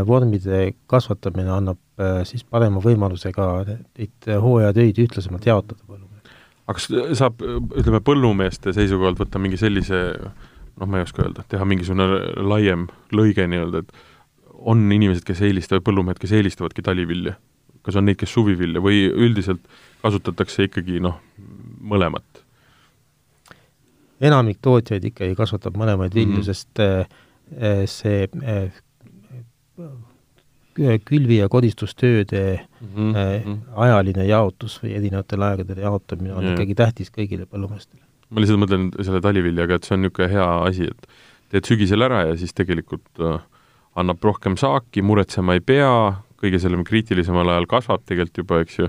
[0.06, 6.30] vormide kasvatamine annab siis parema võimaluse ka neid hooajatöid ühtlasemalt jaotada põllumehed.
[6.68, 6.86] aga kas
[7.18, 10.04] saab, ütleme, põllumeeste seisukohalt võtta mingi sellise
[10.80, 12.08] noh, ma ei oska öelda, teha mingisugune
[12.48, 13.92] laiem lõige nii-öelda, et
[14.62, 17.38] on inimesed, kes eelistavad, põllumehed, kes eelistavadki talivilja?
[17.82, 19.64] kas on neid, kes suvivilja või üldiselt
[20.04, 21.18] kasutatakse ikkagi noh,
[21.82, 22.44] mõlemat?
[24.22, 26.46] enamik tootjaid ikkagi kasvatab mõlemaid vilju mm, -hmm.
[26.46, 28.70] sest äh, see äh,
[31.10, 33.58] külvi- ja kodistustööde mm -hmm.
[33.76, 36.54] ajaline jaotus või erinevatel aegadel jaotamine on yeah.
[36.54, 40.88] ikkagi tähtis kõigile põllumeestele ma lihtsalt mõtlen selle taliviljaga, et see on niisugune hea asi,
[40.92, 41.12] et
[41.52, 43.40] teed sügisel ära ja siis tegelikult äh,
[44.00, 45.92] annab rohkem saaki, muretsema ei pea,
[46.42, 48.88] kõige sellel kriitilisemal ajal kasvab tegelikult juba, eks ju,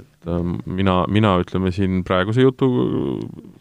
[0.00, 2.68] et äh, mina, mina ütleme siin praeguse jutu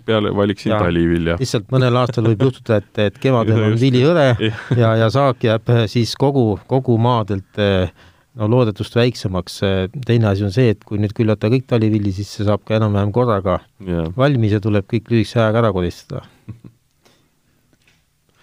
[0.07, 1.39] peale valiksin ja, talivilja.
[1.39, 4.29] lihtsalt mõnel aastal võib juhtuda, et, et kevadel on vili hõre
[4.75, 7.93] ja, ja saak jääb äh, siis kogu, kogu maadelt äh,
[8.39, 9.59] no loodetust väiksemaks,
[10.07, 13.13] teine asi on see, et kui nüüd küllata kõik talivilli, siis see saab ka enam-vähem
[13.15, 14.09] korraga yeah.
[14.17, 16.23] valmis ja tuleb kõik lühikese ajaga ära koristada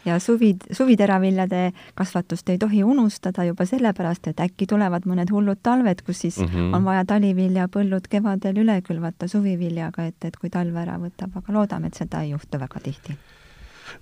[0.07, 6.03] ja suvi, suviteraviljade kasvatust ei tohi unustada juba sellepärast, et äkki tulevad mõned hullud talved,
[6.07, 6.77] kus siis mm -hmm.
[6.77, 11.87] on vaja taliviljapõllud kevadel üle külvata suviviljaga, et, et kui talv ära võtab, aga loodame,
[11.87, 13.19] et seda ei juhtu väga tihti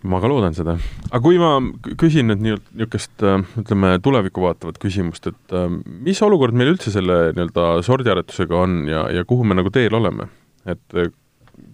[0.03, 0.77] ma ka loodan seda.
[1.11, 1.53] aga kui ma
[2.01, 5.69] küsin nüüd niisugust, äh, ütleme, tulevikku vaatavat küsimust, et äh,
[6.07, 10.29] mis olukord meil üldse selle nii-öelda sordiaretusega on ja, ja kuhu me nagu teel oleme?
[10.67, 11.13] et äh,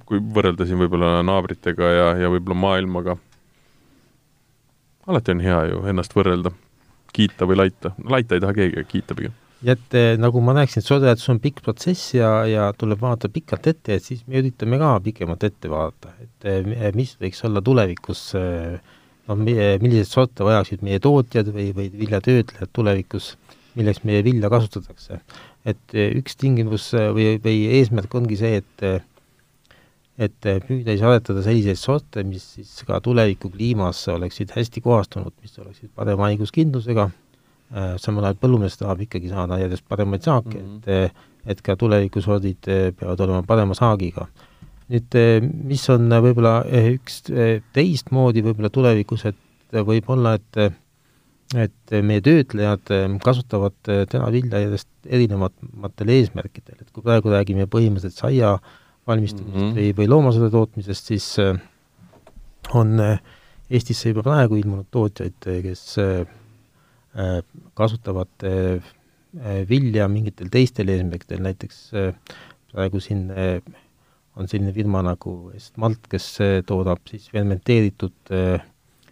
[0.04, 3.16] kui võrrelda siin võib-olla naabritega ja, ja võib-olla maailmaga
[5.10, 6.52] alati on hea ju ennast võrrelda,
[7.14, 9.34] kiita või laita, laita ei taha keegi, kiita pigem.
[9.66, 13.28] Ja et eh, nagu ma näeksin, et soojahääletus on pikk protsess ja, ja tuleb vaadata
[13.32, 17.62] pikalt ette, et siis me üritame ka pikemalt ette vaadata, et eh, mis võiks olla
[17.64, 23.34] tulevikus noh, milliseid sorte vajaksid meie tootjad või, või viljatöötlejad tulevikus,
[23.76, 25.20] milleks meie vilja kasutatakse.
[25.68, 29.06] et eh, üks tingimus või, või eesmärk ongi see, et
[30.20, 35.54] et püüda siis aretada selliseid sorte, mis siis ka tuleviku kliimas oleksid hästi kohastunud, mis
[35.62, 37.06] oleksid parema haiguskindlusega,
[38.02, 41.04] samal ajal põllumees tahab ikkagi saada järjest paremaid saake mm, -hmm.
[41.06, 44.26] et et ka tulevikusordid äh, peavad olema parema saagiga.
[44.90, 46.64] nüüd äh, mis on võib-olla
[46.94, 47.22] üks
[47.72, 49.36] teistmoodi võib-olla tulevikus, et
[49.72, 50.72] võib-olla, et
[51.54, 52.90] et meie töötlejad
[53.24, 58.60] kasutavad teravilja järjest erinevamatel eesmärkidel, et kui praegu räägime põhimõtteliselt saia äh,
[59.10, 59.76] valmistamisest mm -hmm.
[59.76, 61.60] või, või loomasõidu tootmisest, siis äh,
[62.74, 63.20] on äh,
[63.70, 65.96] Eestisse juba praegu ilmunud tootjaid, äh, kes
[67.74, 68.44] kasutavad
[69.68, 71.78] vilja mingitel teistel eesmärkidel, näiteks
[72.70, 73.24] praegu siin
[74.38, 76.28] on selline firma nagu Estmalt, kes
[76.66, 78.32] toodab siis fermenteeritud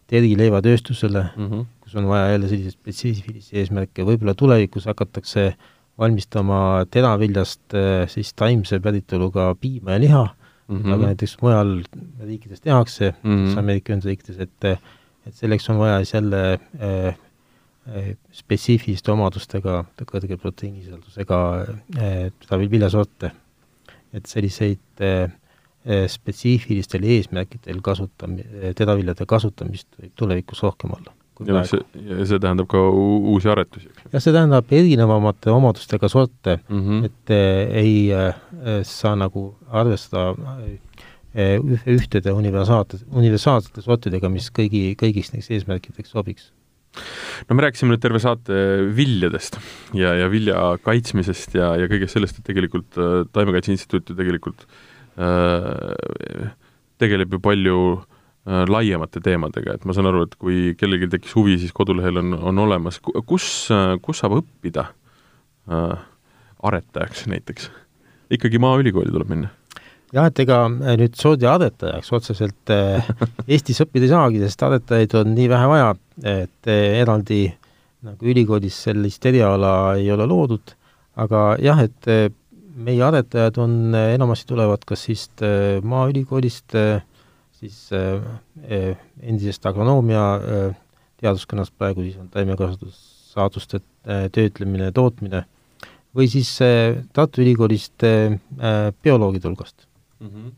[0.09, 1.64] terileivatööstusele mm, -hmm.
[1.82, 5.59] kus on vaja jälle selliseid spetsiifilisi eesmärke, võib-olla tulevikus hakatakse äh,
[5.99, 7.76] valmistama teraviljast
[8.12, 10.94] siis taimse päritoluga piima ja liha mm, -hmm.
[10.94, 11.72] aga näiteks mujal
[12.20, 13.59] riikides tehakse mm, -hmm.
[13.59, 14.78] Ameerika Ühendriikides, et
[15.26, 17.18] et selleks on vaja siis jälle äh,
[18.34, 21.39] spetsiifiliste omadustega, kõrge proteiinisisaldusega
[22.68, 23.32] viljasorte.
[24.12, 25.30] et selliseid äh,
[26.09, 28.39] spetsiifilistel eesmärkidel kasutam-,
[28.76, 31.12] teraviljade kasutamist võib tulevikus rohkem olla
[31.47, 33.89] ja see, ja see tähendab ka uusi aretusi?
[34.12, 37.05] jah, see tähendab erinevamate omadustega sorte mm, -hmm.
[37.05, 38.34] et äh, ei äh,
[38.82, 40.34] saa nagu arvestada
[41.36, 46.53] äh, ühtede universaalsete, universaalsete sortidega, mis kõigi, kõigiks neist eesmärkideks sobiks
[47.49, 48.61] no me rääkisime nüüd terve saate
[48.97, 49.59] viljadest
[49.97, 54.64] ja, ja vilja kaitsmisest ja, ja kõigest sellest, et tegelikult äh, Taimekaitse Instituut ju tegelikult
[55.20, 56.55] äh,
[56.99, 58.07] tegeleb ju palju äh,
[58.49, 62.32] Äh, laiemate teemadega, et ma saan aru, et kui kellelgi tekkis huvi, siis kodulehel on,
[62.49, 62.97] on olemas,
[63.28, 63.49] kus,
[64.01, 64.86] kus saab õppida
[65.68, 66.07] äh,
[66.64, 67.68] aretajaks näiteks?
[68.32, 69.51] ikkagi Maaülikooli tuleb minna?
[70.16, 73.11] jah, et ega äh, nüüd soodi aretajaks otseselt äh,
[73.51, 75.93] Eestis õppida ei saagi, sest aretajaid on nii vähe vaja,
[76.23, 77.47] et äh, eraldi
[78.07, 80.75] nagu ülikoolis sellist eriala ei ole loodud,
[81.19, 82.29] aga jah, et äh,
[82.79, 85.25] meie aretajad on, enamasti tulevad kas siis
[85.83, 86.77] Maaülikoolist
[87.59, 90.23] siis endisest agronoomia
[91.19, 95.43] teaduskonnast, praegu siis on taimekasvatussaaduste äh, töötlemine ja tootmine,
[96.14, 96.53] või siis
[97.12, 98.07] Tartu Ülikoolist
[99.03, 99.89] bioloogide hulgast.
[100.23, 100.31] Mm.
[100.31, 100.57] -hmm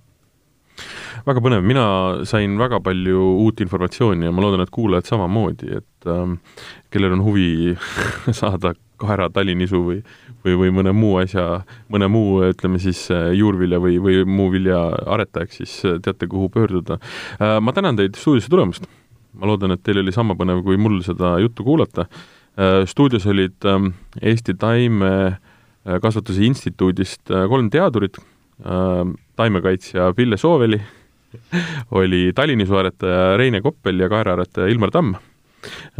[1.26, 1.86] väga põnev, mina
[2.28, 6.38] sain väga palju uut informatsiooni ja ma loodan, et kuulajad samamoodi, et ähm,
[6.90, 7.76] kellel on huvi
[8.42, 9.98] saada kaera talinisu või,
[10.44, 11.62] või, või mõne muu asja,
[11.92, 14.80] mõne muu, ütleme siis äh, juurvilja või, või muu vilja
[15.16, 17.00] aretajaks, siis äh, teate, kuhu pöörduda.
[17.38, 18.88] Äh, ma tänan teid stuudiosse tulemast.
[19.40, 22.08] ma loodan, et teil oli sama põnev kui mul seda juttu kuulata.
[22.84, 28.18] stuudios olid ähm, Eesti Taimekasvatuse Instituudist kolm teadurit,
[29.36, 30.80] taimekaitsja Pille Sooveli,
[32.00, 35.14] oli talinisuaretaja Reine Koppel ja kaeraaretaja Ilmar Tamm.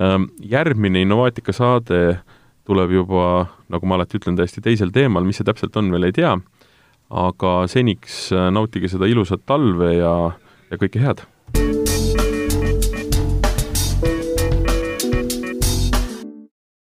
[0.00, 2.20] Ähm, järgmine Innovaatika saade
[2.68, 6.16] tuleb juba, nagu ma alati ütlen, täiesti teisel teemal, mis see täpselt on, veel ei
[6.16, 6.36] tea,
[7.10, 10.14] aga seniks äh, nautige seda ilusat talve ja,
[10.70, 11.26] ja kõike head!